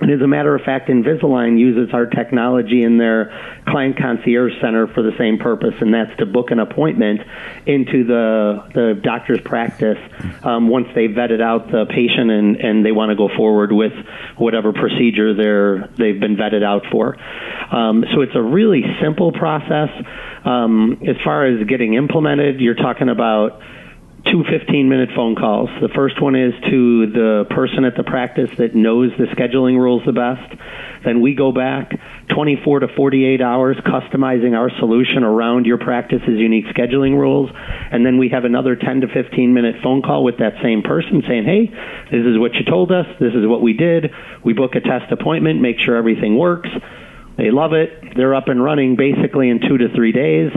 [0.00, 3.32] And as a matter of fact, Invisalign uses our technology in their
[3.66, 7.20] client concierge center for the same purpose, and that's to book an appointment
[7.66, 9.98] into the the doctor's practice
[10.44, 13.92] um, once they've vetted out the patient and, and they want to go forward with
[14.36, 17.16] whatever procedure they're they've been vetted out for.
[17.74, 19.90] Um, so it's a really simple process.
[20.44, 23.60] Um, as far as getting implemented, you're talking about
[24.24, 25.70] two 15 minute phone calls.
[25.80, 30.02] The first one is to the person at the practice that knows the scheduling rules
[30.04, 30.60] the best.
[31.04, 31.92] Then we go back
[32.34, 37.50] 24 to 48 hours customizing our solution around your practice's unique scheduling rules.
[37.54, 41.22] And then we have another 10 to 15 minute phone call with that same person
[41.26, 41.66] saying, hey,
[42.10, 43.06] this is what you told us.
[43.20, 44.10] This is what we did.
[44.44, 46.68] We book a test appointment, make sure everything works.
[47.36, 48.16] They love it.
[48.16, 50.50] They're up and running basically in two to three days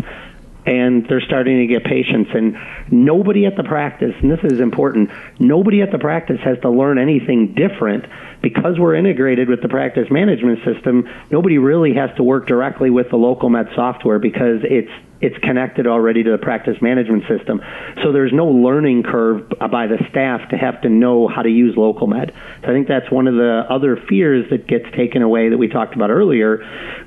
[0.65, 2.31] and they're starting to get patients.
[2.33, 2.57] And
[2.91, 6.97] nobody at the practice and this is important nobody at the practice has to learn
[6.97, 8.05] anything different.
[8.41, 13.09] Because we're integrated with the practice management system nobody really has to work directly with
[13.09, 17.61] the LocalMed software because it's it's connected already to the practice management system.
[18.03, 21.75] So there's no learning curve by the staff to have to know how to use
[21.75, 22.31] LocalMed.
[22.61, 25.67] So I think that's one of the other fears that gets taken away that we
[25.67, 26.57] talked about earlier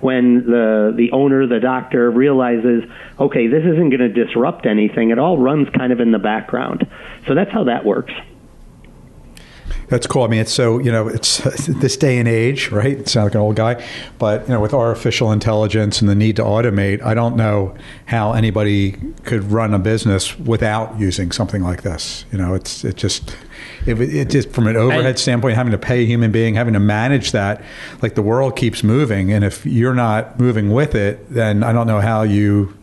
[0.00, 2.84] when the the owner, the doctor realizes,
[3.18, 5.10] okay, this isn't going to disrupt anything.
[5.10, 6.86] It all runs kind of in the background.
[7.26, 8.12] So that's how that works.
[9.88, 10.22] That's cool.
[10.22, 12.98] I mean, it's so you know, it's this day and age, right?
[12.98, 13.84] It sounds like an old guy,
[14.18, 17.74] but you know, with artificial intelligence and the need to automate, I don't know
[18.06, 18.92] how anybody
[19.24, 22.24] could run a business without using something like this.
[22.32, 23.36] You know, it's it just
[23.86, 26.74] it, it just from an overhead And- standpoint, having to pay a human being, having
[26.74, 27.62] to manage that,
[28.02, 31.86] like the world keeps moving, and if you're not moving with it, then I don't
[31.86, 32.74] know how you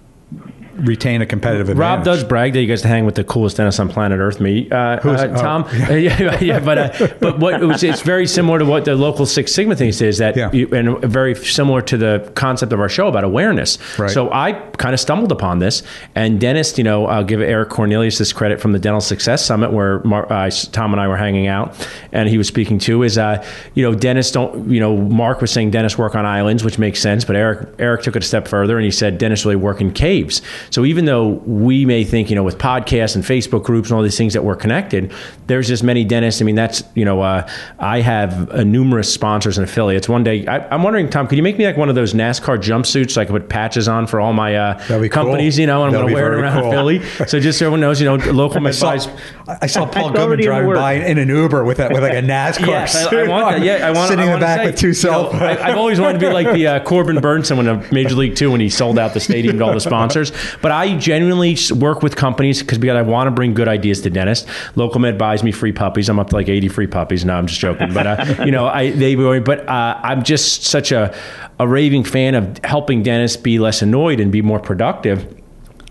[0.82, 1.98] retain a competitive advantage.
[1.98, 4.40] Rob does brag that you guys hang with the coolest dentist on planet Earth.
[4.40, 5.66] Me, uh, Who's- uh, oh, Tom.
[5.92, 9.26] yeah, yeah, but uh, but what it was, it's very similar to what the local
[9.26, 10.52] Six Sigma thing is that, Yeah.
[10.52, 13.78] you, and very similar to the concept of our show about awareness.
[14.00, 14.10] Right.
[14.10, 15.84] So I kind of stumbled upon this,
[16.16, 19.72] and dentist, you know, I'll give Eric Cornelius this credit from the Dental Success Summit
[19.72, 21.76] where Mar- uh, Tom and I were hanging out,
[22.12, 23.04] and he was speaking too.
[23.04, 26.64] Is uh, you know, dentists don't, you know, Mark was saying dentists work on islands,
[26.64, 29.46] which makes sense, but Eric Eric took it a step further and he said dentists
[29.46, 30.42] really work in caves.
[30.72, 34.04] So even though we may think, you know, with podcasts and Facebook groups and all
[34.04, 35.12] these things that we're connected,
[35.48, 36.42] there's just many dentists.
[36.42, 40.08] I mean, that's you know, uh, I have uh, numerous sponsors and affiliates.
[40.10, 42.58] One day, I, I'm wondering, Tom, could you make me like one of those NASCAR
[42.58, 45.24] jumpsuits so I can put patches on for all my uh, That'd cool.
[45.26, 45.60] companies?
[45.60, 46.72] You know, and I'm going to wear it around cool.
[46.72, 47.04] Philly.
[47.28, 49.22] So just so everyone knows, you know, local I saw, advice.
[49.62, 50.80] I saw Paul It's Goodman in driving works.
[50.80, 53.58] by in an Uber with that with like a NASCAR Yes, I, suit I want
[53.58, 53.66] that.
[53.66, 54.10] Yeah, I want.
[54.10, 55.42] sitting I in the back say, with two you cell know, phones.
[55.42, 58.36] I, I've always wanted to be like the uh, Corbin Bernsen when of Major League
[58.36, 60.32] Two when he sold out the stadium to all the sponsors.
[60.62, 64.10] But I genuinely work with companies because because I want to bring good ideas to
[64.10, 64.50] dentists.
[64.76, 66.10] LocalMed buys me free puppies.
[66.10, 67.24] I'm up to like 80 free puppies.
[67.26, 67.94] No, I'm just joking.
[67.94, 71.16] But uh, you know, I they but uh, I'm just such a
[71.60, 75.38] a raving fan of helping dentists be less annoyed and be more productive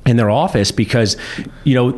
[0.07, 1.17] in their office because
[1.63, 1.89] you know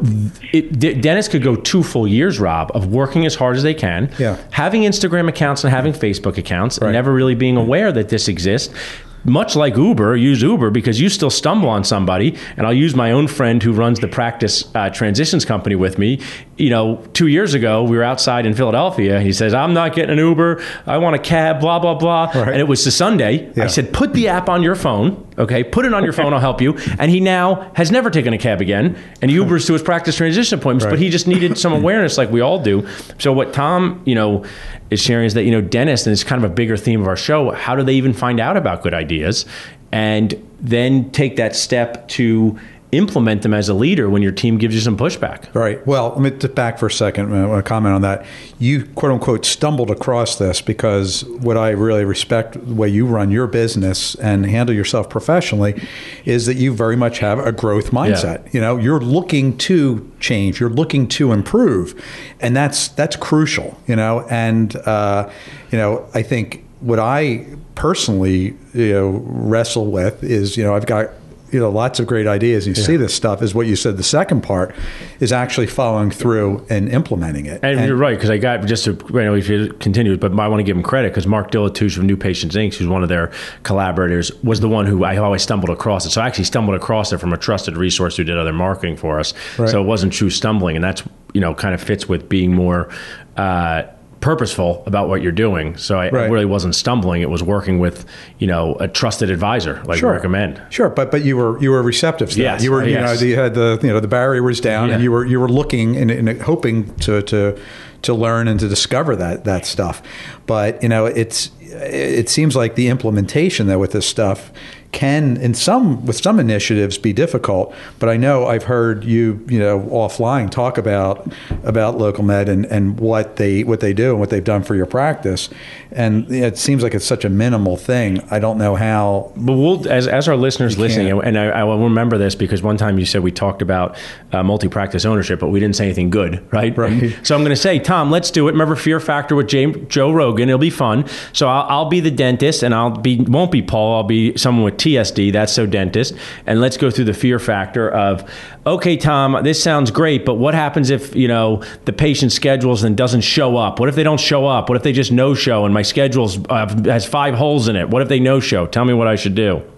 [0.53, 3.73] it, d- dentists could go two full years rob of working as hard as they
[3.73, 4.37] can Yeah.
[4.51, 6.89] having instagram accounts and having facebook accounts Right.
[6.89, 8.75] and never really being aware that this exists
[9.25, 12.37] much like Uber, use Uber because you still stumble on somebody.
[12.57, 16.21] And I'll use my own friend who runs the practice uh, transitions company with me.
[16.63, 19.21] You know, two years ago, we were outside in Philadelphia.
[19.21, 20.63] He says, I'm not getting an Uber.
[20.87, 22.27] I want a cab, blah, blah, blah.
[22.27, 22.51] Right.
[22.51, 23.51] And it was a Sunday.
[23.57, 23.65] Yeah.
[23.65, 25.27] I said, put the app on your phone.
[25.39, 26.33] Okay, put it on your phone.
[26.33, 26.79] I'll help you.
[27.01, 30.15] And he now has never taken a cab again, and he Ubers to his practice
[30.15, 30.85] transition appointments.
[30.85, 30.93] Right.
[30.93, 32.87] But he just needed some awareness, like we all do.
[33.19, 34.45] So what Tom, you know,
[34.91, 37.09] is sharing is that you know dentists, and it's kind of a bigger theme of
[37.09, 37.51] our show.
[37.51, 39.47] How do they even find out about good ideas,
[39.91, 42.57] and then take that step to
[42.93, 45.53] implement them as a leader when your team gives you some pushback?
[45.55, 45.85] Right.
[45.87, 47.35] Well, let me get back for a second.
[47.35, 48.25] I want to comment on that.
[48.59, 53.31] You quote unquote stumbled across this because what I really respect the way you run
[53.31, 55.83] your business and handle yourself professionally
[56.27, 58.53] is that you very much have a growth mindset.
[58.53, 62.01] You know, you're looking to change, you're looking to improve,
[62.41, 63.81] and that's that's crucial.
[63.87, 65.31] You know, and uh,
[65.71, 70.87] you know, I think what I personally you know wrestle with is you know I've
[70.87, 71.11] got
[71.53, 73.97] you know lots of great ideas and you see this stuff is what you said
[73.97, 74.75] the second part
[75.21, 78.93] is actually following through and implementing it And, you're right because I got just to
[79.11, 81.97] you know if you continue, but I want to give him credit because Mark Dilatush
[81.97, 83.31] of New Patients Inc., who's one of their
[83.63, 86.11] collaborators, was the one who I always stumbled across it.
[86.11, 89.19] So I actually stumbled across it from a trusted resource who did other marketing for
[89.19, 89.35] us.
[89.59, 89.69] Right.
[89.69, 92.89] So it wasn't true stumbling, and that's you know kind of fits with being more.
[93.37, 93.85] Uh,
[94.23, 96.27] purposeful about what you're doing so I, Right.
[96.27, 98.07] it really wasn't stumbling it was working with
[98.39, 100.13] you know a trusted advisor like Sure.
[100.13, 102.43] recommend Sure, but but you were you were receptive to that.
[102.43, 105.03] Yes, You were you know you had the you know the barrier was down and
[105.03, 107.59] you were you were looking and, and hoping to to
[108.03, 110.01] to learn and to discover that that stuff.
[110.47, 114.53] But you know it's it seems like the implementation though with this stuff
[114.93, 119.59] can in some with some initiatives be difficult but i know i've heard you you
[119.59, 121.33] know offline talk about
[121.65, 124.85] about LocalMed and, and what they what they do and what they've done for your
[124.87, 125.49] practice
[125.91, 129.89] and it seems like it's such a minimal thing i don't know how But we'll,
[129.89, 131.25] as, as our listeners listening, can't.
[131.27, 133.97] and I, I will remember this because one time you said we talked about
[134.33, 136.77] uh, multi-practice ownership, but we didn't say anything good, right?
[136.77, 137.17] Right.
[137.23, 138.53] So I'm going to say, Tom, let's do it.
[138.53, 140.49] Remember Fear Factor with James, Joe Rogan?
[140.49, 141.07] It'll be fun.
[141.33, 143.97] So I'll, I'll be the dentist, and I'll be won't be Paul.
[143.97, 145.33] I'll be someone with TSD.
[145.33, 146.15] That's so dentist.
[146.47, 148.29] And let's go through the Fear Factor of,
[148.67, 152.97] okay, Tom, this sounds great, but what happens if you know the patient schedules and
[152.97, 153.79] doesn't show up?
[153.81, 154.69] What if they don't show up?
[154.69, 157.89] What if they just no show and my schedule's uh, has five holes in it?
[157.89, 158.67] What if they no show?
[158.67, 159.63] Tell me what I should do.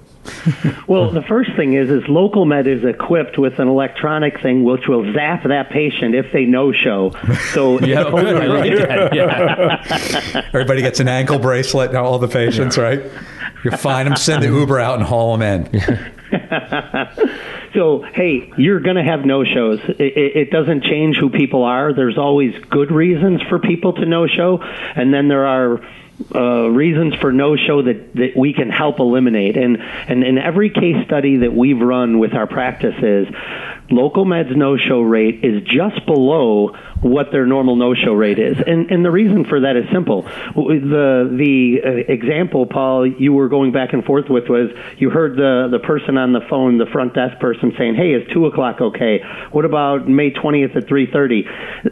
[0.87, 5.11] Well, the first thing is, is LocalMed is equipped with an electronic thing which will
[5.15, 7.13] zap that patient if they no show.
[7.53, 8.81] So Yeah, totally good.
[8.81, 9.15] Like right.
[9.15, 10.43] Yeah.
[10.53, 13.03] Everybody gets an ankle bracelet, Now all the patients, right?
[13.65, 14.07] You're fine.
[14.07, 16.13] I'm sending Uber out and haul them in.
[17.75, 19.81] So, hey, you're going to have no shows.
[19.89, 21.93] It, it, it doesn't change who people are.
[21.93, 25.81] There's always good reasons for people to no show, and then there are
[26.33, 29.57] uh, reasons for no show that, that we can help eliminate.
[29.57, 33.27] And, and in every case study that we've run with our practices,
[33.91, 38.57] LocalMed's no show rate is just below what their normal no-show rate is.
[38.67, 40.23] And and the reason for that is simple.
[40.23, 45.37] The the uh, example, Paul, you were going back and forth with was you heard
[45.37, 48.81] the the person on the phone, the front desk person, saying, "Hey, is two o'clock
[48.81, 49.21] okay?
[49.53, 51.47] What about May twentieth at three thirty?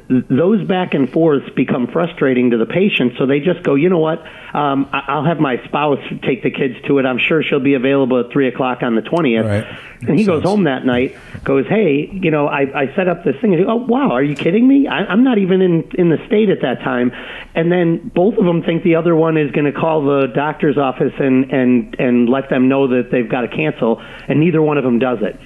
[0.08, 3.98] Those back and forths become frustrating to the patient, so they just go, you know
[3.98, 4.24] what?
[4.54, 7.06] Um, I'll have my spouse take the kids to it.
[7.06, 9.44] I'm sure she'll be available at three o'clock on the twentieth.
[9.44, 9.64] Right.
[10.08, 13.36] And he goes home that night, goes, "Hey, you know, I, I set up this
[13.40, 14.88] thing." And he, oh, wow, are you kidding me?
[14.88, 17.12] I, I'm not even in in the state at that time.
[17.54, 20.78] And then both of them think the other one is going to call the doctor's
[20.78, 24.78] office and and and let them know that they've got to cancel, and neither one
[24.78, 25.38] of them does it.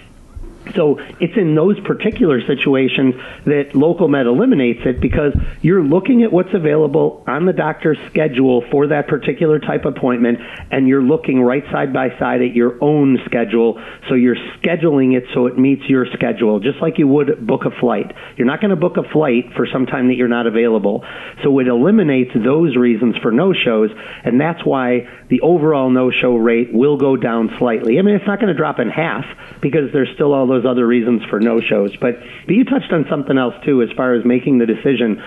[0.75, 3.15] So it's in those particular situations
[3.45, 8.89] that LocalMed eliminates it because you're looking at what's available on the doctor's schedule for
[8.89, 10.39] that particular type of appointment
[10.71, 13.83] and you're looking right side by side at your own schedule.
[14.09, 17.81] So you're scheduling it so it meets your schedule, just like you would book a
[17.81, 18.13] flight.
[18.37, 21.05] You're not going to book a flight for some time that you're not available.
[21.43, 23.91] So it eliminates those reasons for no shows
[24.25, 27.99] and that's why the overall no show rate will go down slightly.
[27.99, 29.25] I mean, it's not going to drop in half
[29.61, 31.97] because there's still all those other reasons for no shows.
[31.97, 35.21] But, but you touched on something else too, as far as making the decision.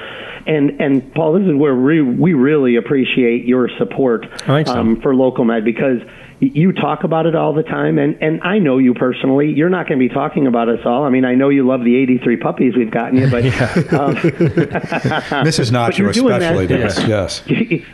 [0.47, 4.65] And and Paul, this is where we we really appreciate your support so.
[4.67, 6.01] um, for LocalMed because
[6.41, 9.87] you talk about it all the time and and I know you personally you're not
[9.87, 12.37] going to be talking about us all I mean I know you love the 83
[12.37, 13.43] puppies we've gotten you but
[13.93, 14.15] um,
[14.79, 15.71] Mrs.
[15.71, 16.99] But you're Nacho especially that- does.
[17.09, 17.43] Yes.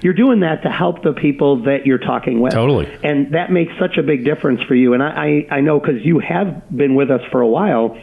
[0.03, 2.53] you're doing that to help the people that you're talking with.
[2.53, 2.91] Totally.
[3.03, 4.93] And that makes such a big difference for you.
[4.93, 7.97] And I, I, I know because you have been with us for a while.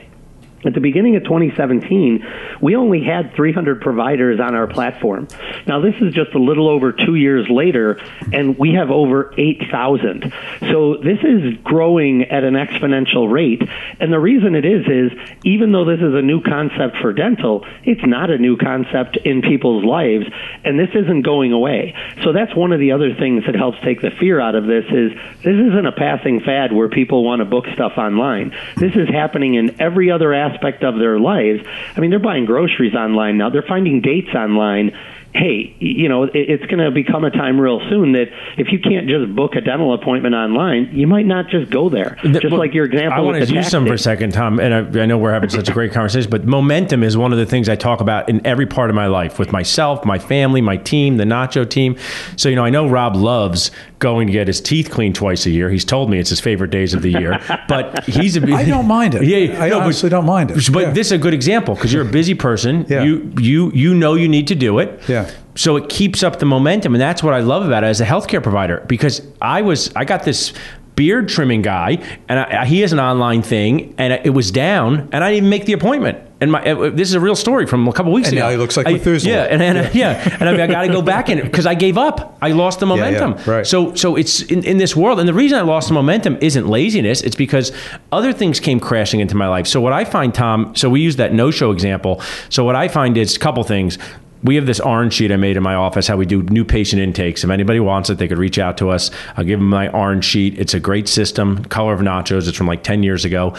[0.64, 2.24] At the beginning of 2017,
[2.60, 5.26] we only had 300 providers on our platform.
[5.66, 8.00] Now, this is just a little over two years later,
[8.32, 10.32] and we have over 8,000.
[10.60, 13.62] So this is growing at an exponential rate.
[13.98, 17.66] And the reason it is, is even though this is a new concept for dental,
[17.82, 20.26] it's not a new concept in people's lives,
[20.64, 21.94] and this isn't going away.
[22.22, 24.84] So that's one of the other things that helps take the fear out of this
[24.84, 28.54] is this isn't a passing fad where people want to book stuff online.
[28.76, 30.51] This is happening in every other aspect
[30.82, 31.62] of their lives.
[31.96, 33.50] I mean, they're buying groceries online now.
[33.50, 34.96] They're finding dates online.
[35.34, 38.26] Hey, you know, it's going to become a time real soon that
[38.58, 42.18] if you can't just book a dental appointment online, you might not just go there.
[42.22, 43.12] Just Well, like your example.
[43.14, 45.16] I with want the to use some for a second, Tom, and I, I know
[45.16, 48.00] we're having such a great conversation, but momentum is one of the things I talk
[48.02, 51.68] about in every part of my life with myself, my family, my team, the Nacho
[51.68, 51.96] team.
[52.36, 53.70] So, you know, I know Rob loves
[54.00, 55.70] going to get his teeth cleaned twice a year.
[55.70, 58.86] He's told me it's his favorite days of the year, but he's a I don't
[58.88, 59.22] mind it.
[59.32, 60.70] Yeah, I no, but- don't mind it.
[60.72, 60.90] But Yeah.
[60.90, 62.84] this is a good example because you're a busy person.
[62.88, 63.02] Yeah.
[63.04, 65.00] You you you know you need to do it.
[65.08, 65.21] Yeah.
[65.54, 68.06] So it keeps up the momentum, and that's what I love about it as a
[68.06, 68.84] healthcare provider.
[68.86, 70.52] Because I was, I got this
[70.96, 71.98] beard trimming guy,
[72.28, 75.50] and I, he has an online thing, and it was down, and I didn't even
[75.50, 76.18] make the appointment.
[76.40, 78.46] And my, this is a real story from a couple weeks And ago.
[78.46, 79.30] now he looks like I- Methuselah.
[79.32, 80.36] Yeah, and, and yeah.
[80.40, 82.36] and I, mean, I got to go back in it because I gave up.
[82.42, 83.34] I lost the yeah, momentum.
[83.46, 83.64] right.
[83.64, 86.66] So, so it's in, in this world, and the reason I lost the momentum isn't
[86.66, 87.22] laziness.
[87.22, 87.70] It's because
[88.10, 89.68] other things came crashing into my life.
[89.68, 92.20] So what I find, Tom, so we use that no-show example.
[92.48, 93.96] So what I find is a couple things.
[94.42, 97.00] We have this orange sheet I made in my office, how we do new patient
[97.00, 97.44] intakes.
[97.44, 99.10] If anybody wants it, they could reach out to us.
[99.36, 100.58] I'll give them my orange sheet.
[100.58, 102.48] It's a great system, color of nachos.
[102.48, 103.54] It's from like 10 years ago.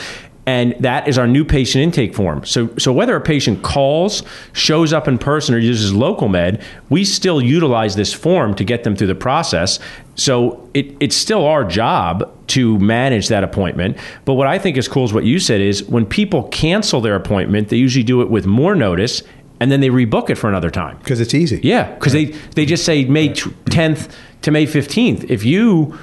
[0.46, 2.44] And that is our new patient intake form.
[2.44, 7.42] So, so whether a patient calls, shows up in person, or uses LocalMed, we still
[7.42, 9.80] utilize this form to get them through the process.
[10.16, 13.98] So it, it's still our job to manage that appointment.
[14.26, 17.16] But what I think is cool is what you said is when people cancel their
[17.16, 19.24] appointment, they usually do it with more notice
[19.64, 20.98] and then they rebook it for another time.
[20.98, 21.62] because it's easy.
[21.64, 24.12] Yeah, because they, they just say May tw- 10th
[24.42, 25.30] to May 15th.
[25.30, 25.98] If you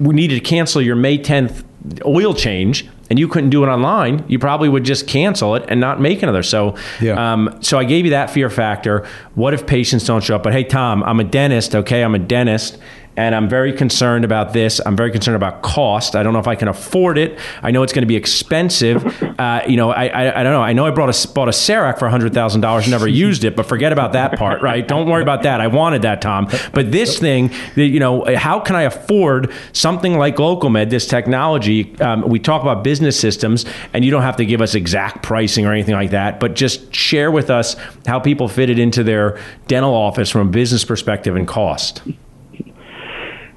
[0.00, 1.62] needed to cancel your May 10th
[2.04, 5.78] oil change and you couldn't do it online, you probably would just cancel it and
[5.80, 6.42] not make another.
[6.42, 7.32] So, Yeah.
[7.32, 9.06] um, so I gave you that fear factor.
[9.36, 10.42] What if patients don't show up?
[10.42, 11.76] But hey, Tom, I'm a dentist.
[11.76, 12.78] Okay, I'm a dentist.
[13.16, 14.80] And I'm very concerned about this.
[14.84, 16.16] I'm very concerned about cost.
[16.16, 17.38] I don't know if I can afford it.
[17.62, 19.04] I know it's going to be expensive.
[19.34, 20.62] Uh, you know, I, I, I don't know.
[20.62, 23.56] I know I brought a bought a CEREC for hundred thousand dollars, never used it,
[23.56, 24.86] but forget about that part, right?
[24.86, 25.60] Don't worry about that.
[25.60, 26.48] I wanted that, Tom.
[26.72, 31.98] But this thing, you know, how can I afford something like LocalMed, this technology?
[32.00, 35.66] Um, we talk about business systems, and you don't have to give us exact pricing
[35.66, 37.74] or anything like that, but just share with us
[38.06, 42.02] how people fit it into their dental office from a business perspective and cost.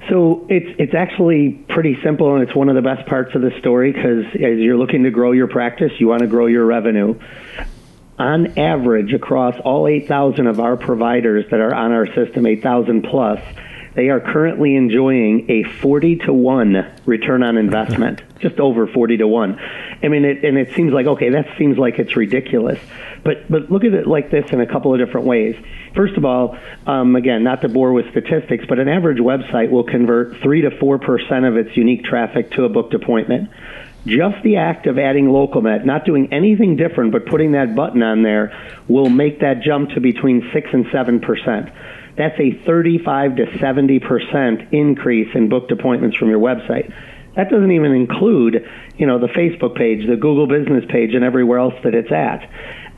[0.08, 3.50] So it's it's actually pretty simple, and it's one of the best parts of the
[3.58, 7.18] story because as you're looking to grow your practice, you want to grow your revenue.
[8.18, 13.40] On average, across all 8,000 of our providers that are on our system, 8,000 plus,
[13.98, 19.26] they are currently enjoying a 40 to 1 return on investment, just over 40 to
[19.26, 19.58] 1.
[20.04, 22.78] I mean, it, and it seems like, okay, that seems like it's ridiculous.
[23.24, 25.56] But, but look at it like this in a couple of different ways.
[25.96, 29.82] First of all, um, again, not to bore with statistics, but an average website will
[29.82, 33.50] convert 3 to 4% of its unique traffic to a booked appointment.
[34.06, 38.22] Just the act of adding LocalMed, not doing anything different, but putting that button on
[38.22, 41.72] there, will make that jump to between 6 and 7%
[42.18, 46.92] that's a 35 to 70% increase in booked appointments from your website.
[47.36, 51.60] That doesn't even include, you know, the Facebook page, the Google business page, and everywhere
[51.60, 52.50] else that it's at.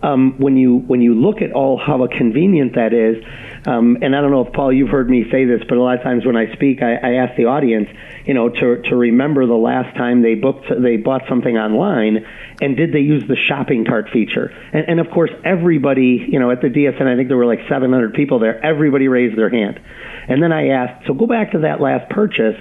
[0.03, 3.23] Um, when you when you look at all how convenient that is,
[3.66, 5.99] um, and I don't know if Paul, you've heard me say this, but a lot
[5.99, 7.91] of times when I speak, I, I ask the audience,
[8.25, 12.25] you know, to to remember the last time they booked they bought something online,
[12.61, 14.52] and did they use the shopping cart feature?
[14.72, 17.61] And, and of course, everybody, you know, at the DSN, I think there were like
[17.68, 18.64] 700 people there.
[18.64, 19.80] Everybody raised their hand,
[20.28, 22.56] and then I asked, so go back to that last purchase,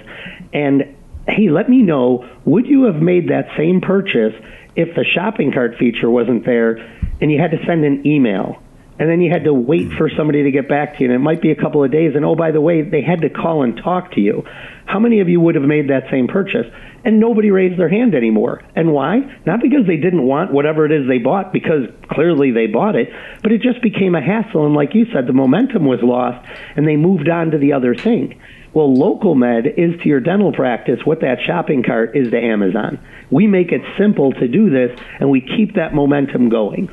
[0.52, 0.96] and
[1.28, 4.34] hey, let me know, would you have made that same purchase
[4.74, 6.76] if the shopping cart feature wasn't there,
[7.20, 8.62] and you had to send an email?
[9.00, 11.20] and then you had to wait for somebody to get back to you, and it
[11.20, 12.12] might be a couple of days.
[12.14, 14.44] And oh, by the way, they had to call and talk to you.
[14.90, 16.66] How many of you would have made that same purchase?
[17.04, 18.60] And nobody raised their hand anymore.
[18.74, 19.18] And why?
[19.46, 23.08] Not because they didn't want whatever it is they bought, because clearly they bought it,
[23.40, 24.66] but it just became a hassle.
[24.66, 27.94] And like you said, the momentum was lost, and they moved on to the other
[27.94, 28.40] thing.
[28.72, 32.98] Well, LocalMed is to your dental practice what that shopping cart is to Amazon.
[33.30, 36.90] We make it simple to do this, and we keep that momentum going.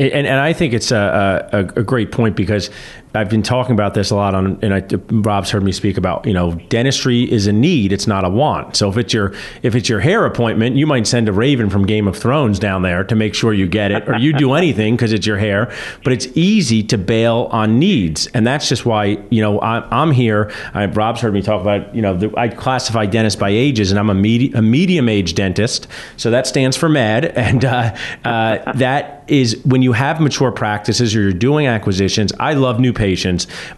[0.00, 2.68] And, and I think it's a, a, a, great point because
[3.14, 6.26] I've been talking about this a lot on, and I, Rob's heard me speak about,
[6.26, 8.74] you know, dentistry is a need, it's not a want.
[8.74, 11.86] So if it's your if it's your hair appointment, you might send a Raven from
[11.86, 14.96] Game of Thrones down there to make sure you get it, or you do anything
[14.96, 15.72] because it's your hair.
[16.02, 20.10] But it's easy to bail on needs, and that's just why you know I, am
[20.10, 20.52] here.
[20.74, 24.00] I, Rob's heard me talk about, you know, the, I classify dentists by ages, and
[24.00, 25.86] I'm a, medi- a medium age dentist,
[26.16, 27.94] so that stands for med, and uh,
[28.24, 32.32] uh, that is when you have mature practices or you're doing acquisitions.
[32.38, 33.03] I love new patients,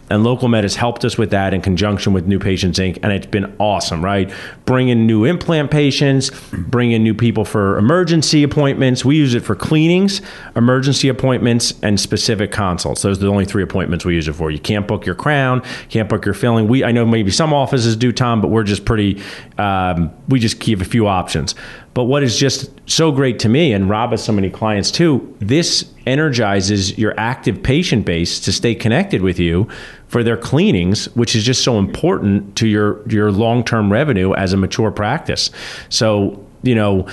[0.09, 2.99] and LocalMed has helped us with that in conjunction with New Patients Inc.
[3.03, 4.31] And it's been awesome, right?
[4.65, 9.03] Bring in new implant patients, bring in new people for emergency appointments.
[9.03, 10.21] We use it for cleanings,
[10.55, 13.01] emergency appointments, and specific consults.
[13.01, 14.51] Those are the only three appointments we use it for.
[14.51, 16.67] You can't book your crown, can't book your filling.
[16.67, 19.21] We I know maybe some offices do, Tom, but we're just pretty.
[19.57, 21.55] Um, we just give a few options.
[21.97, 25.35] But what is just so great to me, and Rob has so many clients too,
[25.39, 29.67] this energizes your active patient base to stay connected with you
[30.07, 34.53] for their cleanings, which is just so important to your your long term revenue as
[34.53, 35.49] a mature practice.
[35.89, 37.07] So you know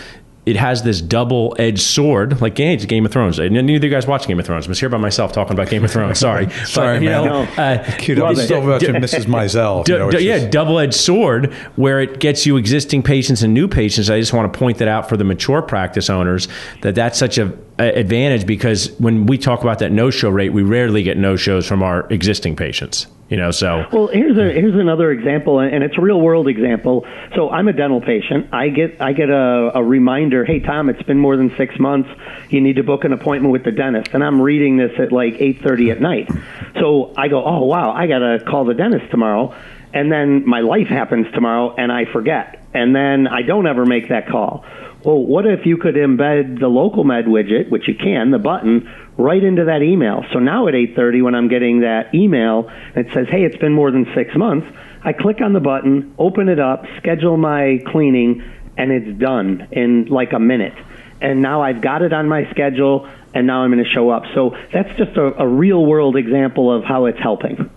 [0.47, 3.39] it has this double edged sword, like hey, it's Game of Thrones.
[3.39, 4.67] Neither of you guys watch Game of Thrones.
[4.67, 6.19] I'm here by myself talking about Game of Thrones.
[6.19, 7.25] Sorry, sorry, but, you man.
[7.25, 9.25] Know, uh, Kudos still about Mrs.
[9.25, 9.85] Maisel.
[9.85, 14.11] D- d- yeah, double edged sword where it gets you existing patients and new patients.
[14.11, 16.49] I just want to point that out for the mature practice owners
[16.83, 20.63] that that's such a advantage because when we talk about that no show rate, we
[20.63, 23.07] rarely get no shows from our existing patients.
[23.29, 24.09] You know, so well.
[24.09, 27.07] Here's a here's another example, and it's a real world example.
[27.35, 28.49] So I'm a dental patient.
[28.53, 30.45] I get I get a, a reminder.
[30.45, 32.11] Hey Tom, it's been more than six months.
[32.51, 34.11] You need to book an appointment with the dentist.
[34.13, 36.31] And I'm reading this at like 8:30 at night.
[36.79, 39.55] So I go, oh wow, I gotta call the dentist tomorrow.
[39.95, 42.67] And then my life happens tomorrow, and I forget.
[42.75, 44.65] And then I don't ever make that call.
[45.05, 49.43] Well, what if you could embed the LocalMed widget, which you can, the button, right
[49.43, 50.25] into that email.
[50.33, 53.91] So now at 8:30 when I'm getting that email that says, "Hey, it's been more
[53.91, 54.67] than 6 months."
[55.03, 58.43] I click on the button, open it up, schedule my cleaning,
[58.77, 60.75] and it's done in like a minute.
[61.21, 64.25] And now I've got it on my schedule and now I'm going to show up.
[64.35, 67.71] So that's just a, a real world example of how it's helping.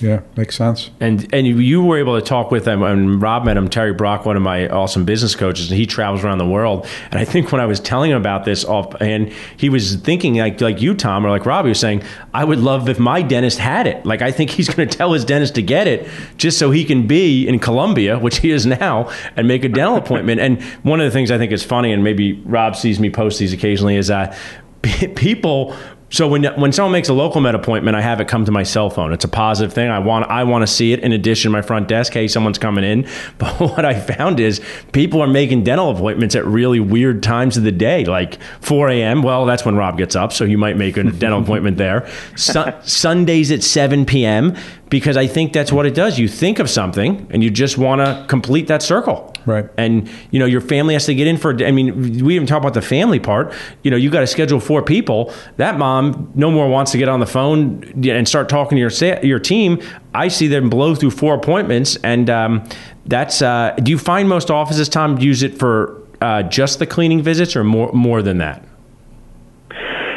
[0.00, 0.90] Yeah, makes sense.
[0.98, 4.24] And and you were able to talk with them, and Rob met him, Terry Brock,
[4.24, 6.86] one of my awesome business coaches, and he travels around the world.
[7.10, 10.36] And I think when I was telling him about this, off, and he was thinking
[10.36, 13.20] like like you, Tom, or like Rob, he was saying, I would love if my
[13.22, 14.04] dentist had it.
[14.06, 16.84] Like I think he's going to tell his dentist to get it just so he
[16.84, 20.40] can be in Colombia, which he is now, and make a dental appointment.
[20.40, 23.38] And one of the things I think is funny, and maybe Rob sees me post
[23.38, 24.36] these occasionally, is that
[25.14, 25.76] people
[26.10, 28.90] so when when someone makes a LocalMed appointment, I have it come to my cell
[28.90, 29.12] phone.
[29.12, 29.88] It's a positive thing.
[29.90, 31.00] I want I want to see it.
[31.00, 33.06] In addition, to my front desk, hey, someone's coming in.
[33.38, 34.60] But what I found is
[34.92, 39.22] people are making dental appointments at really weird times of the day, like 4 a.m.
[39.22, 42.08] Well, that's when Rob gets up, so you might make a dental appointment there.
[42.36, 44.56] Su- Sundays at 7 p.m.
[44.90, 46.18] because I think that's what it does.
[46.18, 49.29] You think of something and you just want to complete that circle.
[49.46, 49.68] Right.
[49.76, 51.62] And you know your family has to get in for.
[51.64, 53.52] I mean, we even talk about the family part.
[53.82, 55.32] You know, you got to schedule four people.
[55.56, 59.20] That mom no more wants to get on the phone and start talking to your
[59.22, 59.80] your team.
[60.14, 62.68] I see them blow through four appointments, and um,
[63.06, 63.42] that's.
[63.42, 67.56] Uh, do you find most offices, Tom, use it for uh, just the cleaning visits,
[67.56, 68.64] or more more than that?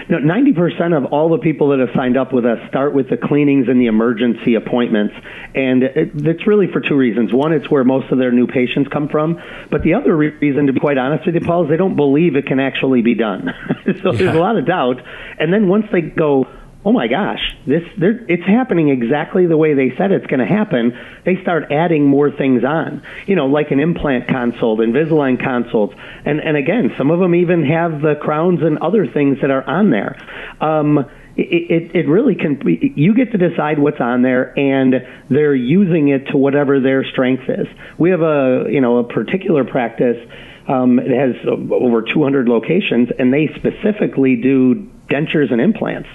[0.10, 3.18] No, 90% of all the people that have signed up with us start with the
[3.18, 5.14] cleanings and the emergency appointments.
[5.56, 7.34] And it's really for two reasons.
[7.34, 9.40] One, it's where most of their new patients come from.
[9.72, 12.36] But the other reason, to be quite honest with you, Paul, is they don't believe
[12.36, 13.50] it can actually be done.
[14.04, 14.18] so yeah.
[14.18, 15.02] there's a lot of doubt.
[15.40, 16.46] And then once they go,
[16.86, 20.98] oh my gosh, this it's happening exactly the way they said it's going to happen.
[21.26, 26.40] They start adding more things on, you know, like an implant consult, Invisalign consults, and
[26.42, 29.92] and again, some of them even have the crowns and other things that are on
[29.92, 30.18] there.
[30.60, 34.94] Um, it, it, it really can you get to decide what's on there and
[35.30, 37.66] they're using it to whatever their strength is
[37.98, 40.18] we have a you know a particular practice
[40.68, 46.08] um, it has over 200 locations and they specifically do dentures and implants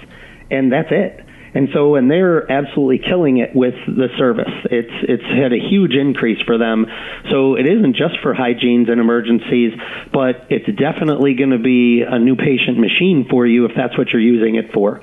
[0.51, 1.25] and that's it.
[1.53, 4.53] And so, and they're absolutely killing it with the service.
[4.65, 6.85] It's it's had a huge increase for them.
[7.31, 9.73] So it isn't just for hygienes and emergencies,
[10.13, 14.09] but it's definitely going to be a new patient machine for you if that's what
[14.09, 15.01] you're using it for.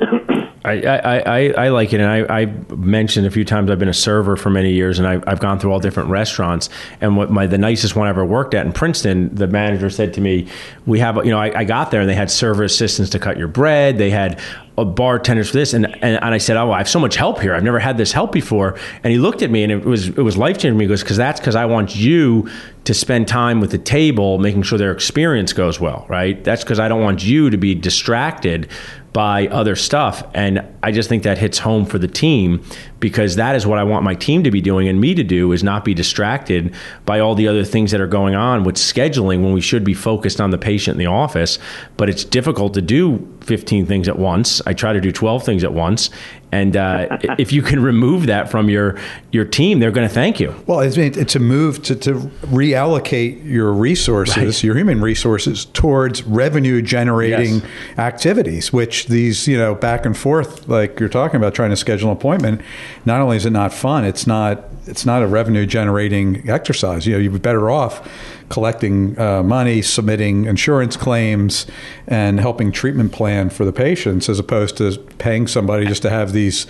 [0.66, 3.88] I, I, I, I, like it, and I, I mentioned a few times I've been
[3.88, 6.68] a server for many years, and I, I've gone through all different restaurants.
[7.00, 10.14] And what my the nicest one I ever worked at in Princeton, the manager said
[10.14, 10.48] to me,
[10.84, 13.38] "We have, you know, I, I got there and they had server assistants to cut
[13.38, 13.98] your bread.
[13.98, 14.40] They had
[14.76, 17.54] bartenders for this, and, and and I said, "Oh, I have so much help here.
[17.54, 20.22] I've never had this help before." And he looked at me, and it was it
[20.22, 20.80] was life changing.
[20.80, 22.50] He goes, "Because that's because I want you
[22.84, 26.42] to spend time with the table, making sure their experience goes well, right?
[26.44, 28.68] That's because I don't want you to be distracted
[29.16, 30.22] by other stuff.
[30.34, 32.62] And I just think that hits home for the team
[33.00, 35.52] because that is what I want my team to be doing and me to do
[35.52, 39.42] is not be distracted by all the other things that are going on with scheduling
[39.42, 41.58] when we should be focused on the patient in the office.
[41.96, 44.60] But it's difficult to do 15 things at once.
[44.66, 46.10] I try to do 12 things at once.
[46.56, 48.96] And uh, if you can remove that from your
[49.30, 50.54] your team, they're going to thank you.
[50.66, 52.14] Well, it's, it's a move to, to
[52.46, 54.62] reallocate your resources, right.
[54.62, 57.98] your human resources, towards revenue generating yes.
[57.98, 58.72] activities.
[58.72, 62.16] Which these, you know, back and forth, like you're talking about, trying to schedule an
[62.16, 62.62] appointment.
[63.04, 67.06] Not only is it not fun, it's not it's not a revenue generating exercise.
[67.06, 68.08] You know, you'd be better off
[68.48, 71.66] collecting uh, money, submitting insurance claims,
[72.06, 76.32] and helping treatment plan for the patients, as opposed to paying somebody just to have
[76.32, 76.66] these,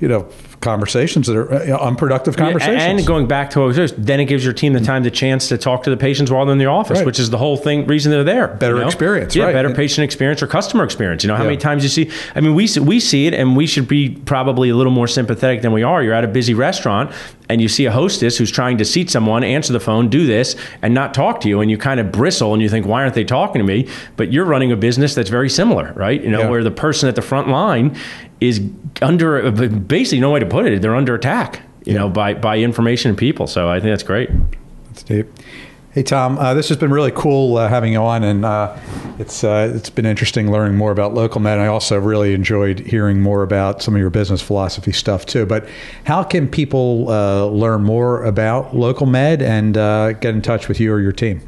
[0.00, 0.22] you know,
[0.60, 2.82] conversations that are uh, unproductive conversations.
[2.82, 5.10] Yeah, and going back to what was then it gives your team the time, the
[5.10, 7.06] chance to talk to the patients while they're in the office, right.
[7.06, 8.48] which is the whole thing, reason they're there.
[8.48, 8.86] Better you know?
[8.86, 9.52] experience, yeah, right.
[9.52, 11.22] better patient experience or customer experience.
[11.22, 11.50] You know how yeah.
[11.50, 12.10] many times you see?
[12.34, 15.62] I mean, we we see it, and we should be probably a little more sympathetic
[15.62, 16.02] than we are.
[16.02, 17.12] You're at a busy restaurant,
[17.48, 20.56] and you see a hostess who's trying to seat someone, answer the phone, do this,
[20.82, 23.14] and not talk to you, and you kind of bristle and you think, why aren't
[23.14, 23.88] they talking to me?
[24.16, 26.22] But you're running a business that's very similar, right?
[26.22, 26.48] You know, yeah.
[26.48, 27.96] where the person at the front line
[28.40, 28.60] is
[29.02, 30.82] under basically no way to put it.
[30.82, 32.00] They're under attack, you yeah.
[32.00, 33.46] know, by by information and people.
[33.46, 34.30] So I think that's great.
[34.88, 35.26] That's deep.
[35.92, 38.76] Hey Tom, uh, this has been really cool uh, having you on, and uh,
[39.18, 41.58] it's uh, it's been interesting learning more about LocalMed.
[41.58, 45.46] I also really enjoyed hearing more about some of your business philosophy stuff too.
[45.46, 45.66] But
[46.04, 50.92] how can people uh, learn more about LocalMed and uh, get in touch with you
[50.92, 51.40] or your team?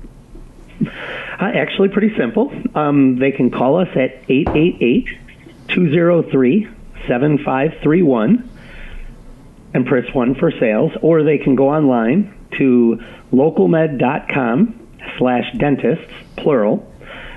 [1.38, 2.50] actually, pretty simple.
[2.74, 5.06] Um, they can call us at 888
[5.68, 6.68] 203
[7.08, 8.48] 7531
[9.74, 13.00] and press 1 for sales, or they can go online to
[13.32, 14.88] localmed.com
[15.18, 16.86] slash dentists, plural.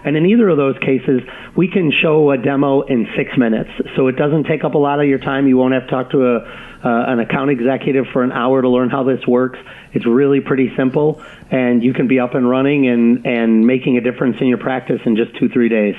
[0.05, 1.21] And in either of those cases,
[1.55, 3.69] we can show a demo in six minutes.
[3.95, 5.47] So it doesn't take up a lot of your time.
[5.47, 8.67] You won't have to talk to a, uh, an account executive for an hour to
[8.67, 9.59] learn how this works.
[9.93, 14.01] It's really pretty simple, and you can be up and running and, and making a
[14.01, 15.95] difference in your practice in just two, three days.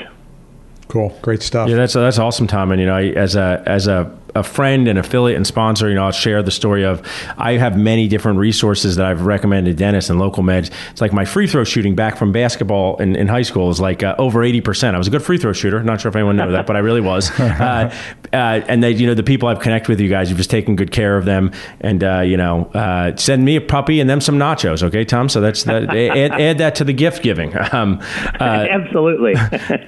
[0.95, 1.69] Cool, great stuff.
[1.69, 2.71] Yeah, that's that's awesome, Tom.
[2.71, 6.05] And you know, as a as a a friend and affiliate and sponsor, you know,
[6.05, 7.03] I'll share the story of
[7.39, 10.71] I have many different resources that I've recommended dentists and local meds.
[10.91, 14.03] It's like my free throw shooting back from basketball in, in high school is like
[14.03, 14.95] uh, over 80%.
[14.95, 15.83] I was a good free throw shooter.
[15.83, 17.31] Not sure if anyone knew that, but I really was.
[17.55, 17.95] Uh,
[18.33, 20.77] uh, and they, you know, the people I've connected with you guys, you've just taken
[20.77, 24.21] good care of them and, uh, you know, uh, send me a puppy and them
[24.21, 24.83] some nachos.
[24.83, 25.29] Okay, Tom?
[25.29, 25.89] So that's that.
[25.91, 27.55] add, add, that to the gift giving.
[27.73, 28.01] Um,
[28.41, 29.35] uh, Absolutely.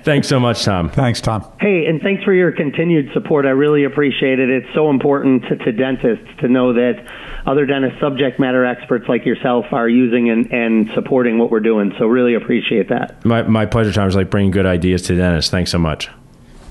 [0.03, 0.89] thanks so much, Tom.
[0.91, 1.47] Thanks, Tom.
[1.61, 3.47] Hey, and thanks for your continued support.
[3.47, 4.51] I really appreciate appreciate it.
[4.51, 7.05] It's so important to, to dentists to know that
[7.47, 11.93] other dentist subject matter experts like yourself are using and, and supporting what we're doing.
[11.99, 13.25] So really appreciate that.
[13.25, 14.09] My, my pleasure, Tom.
[14.09, 15.51] Is like bringing good ideas to dentists.
[15.51, 16.09] Thanks so much.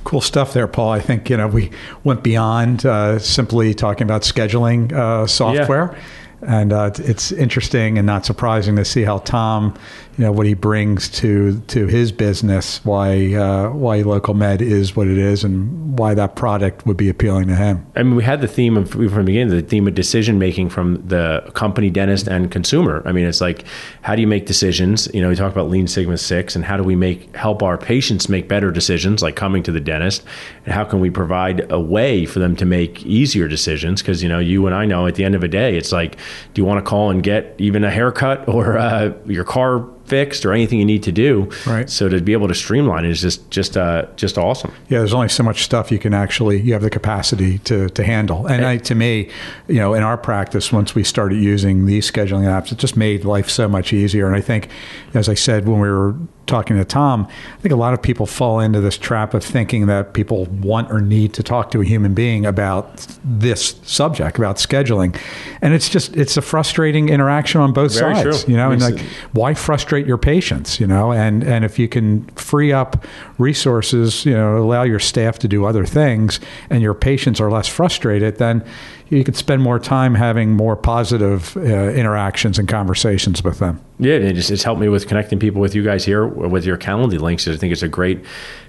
[0.04, 0.92] Cool stuff there, Paul.
[0.92, 1.72] I think you know we
[2.04, 5.92] went beyond uh, simply talking about scheduling uh, software.
[5.94, 6.04] Yeah
[6.42, 9.74] and uh, it's interesting and not surprising to see how Tom,
[10.18, 15.08] you know, what he brings to to his business, why uh, why LocalMed is what
[15.08, 17.86] it is, and why that product would be appealing to him.
[17.98, 20.70] I mean, we had the theme of from the beginning, the theme of decision making
[20.70, 23.04] from the company, dentist, and consumer.
[23.06, 23.66] I mean, it's like
[24.04, 25.10] how do you make decisions?
[25.14, 27.78] You know, we talk about Lean Sigma Six, and how do we make help our
[27.78, 30.24] patients make better decisions, like coming to the dentist,
[30.66, 34.02] and how can we provide a way for them to make easier decisions?
[34.02, 36.16] Because you know, you and I know at the end of a day, it's like
[36.54, 40.46] do you want to call and get even a haircut or uh, your car fixed
[40.46, 41.50] or anything you need to do.
[41.66, 41.90] Right.
[41.90, 44.72] So to be able to streamline it is just just uh, just awesome.
[44.90, 48.04] Yeah, there's only so much stuff you can actually you have the capacity to to
[48.04, 48.48] handle.
[48.48, 49.30] And I, to me,
[49.68, 53.26] you know, in our practice, once we started using these scheduling apps, it just made
[53.26, 54.28] life so much easier.
[54.28, 54.70] And I think,
[55.14, 56.16] as I said when we were
[56.46, 57.28] talking to Tom,
[57.58, 60.92] I think a lot of people fall into this trap of thinking that people want
[60.92, 65.20] or need to talk to a human being about this subject, about scheduling.
[65.62, 68.44] And it's just it's a frustrating interaction on both Very sides.
[68.44, 68.52] true.
[68.54, 69.00] You know, and like
[69.34, 71.12] why frustrate your patients, you know?
[71.12, 73.06] And and if you can free up
[73.38, 76.40] resources, you know, allow your staff to do other things
[76.70, 78.64] and your patients are less frustrated, then
[79.10, 83.80] you could spend more time having more positive uh, interactions and conversations with them.
[84.00, 86.78] Yeah, it just, it's helped me with connecting people with you guys here with your
[86.78, 87.48] Calendly links.
[87.48, 88.24] I think it's a great,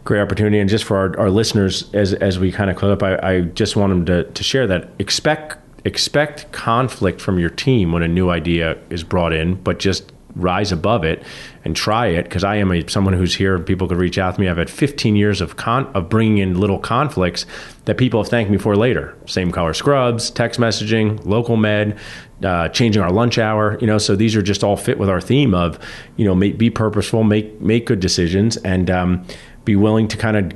[0.04, 0.58] great opportunity.
[0.58, 3.40] And just for our, our listeners, as as we kind of close up, I, I
[3.40, 8.08] just want them to, to share that expect expect conflict from your team when a
[8.08, 11.22] new idea is brought in, but just rise above it
[11.64, 13.58] and try it because I am a someone who's here.
[13.58, 14.48] People could reach out to me.
[14.48, 17.46] I've had 15 years of con of bringing in little conflicts
[17.86, 19.16] that people have thanked me for later.
[19.26, 21.98] Same color scrubs, text messaging, LocalMed,
[22.44, 23.78] uh, changing our lunch hour.
[23.80, 25.78] You know, so these are just all fit with our theme of
[26.16, 29.26] you know make, be purposeful, make make good decisions, and um,
[29.64, 30.52] be willing to kind of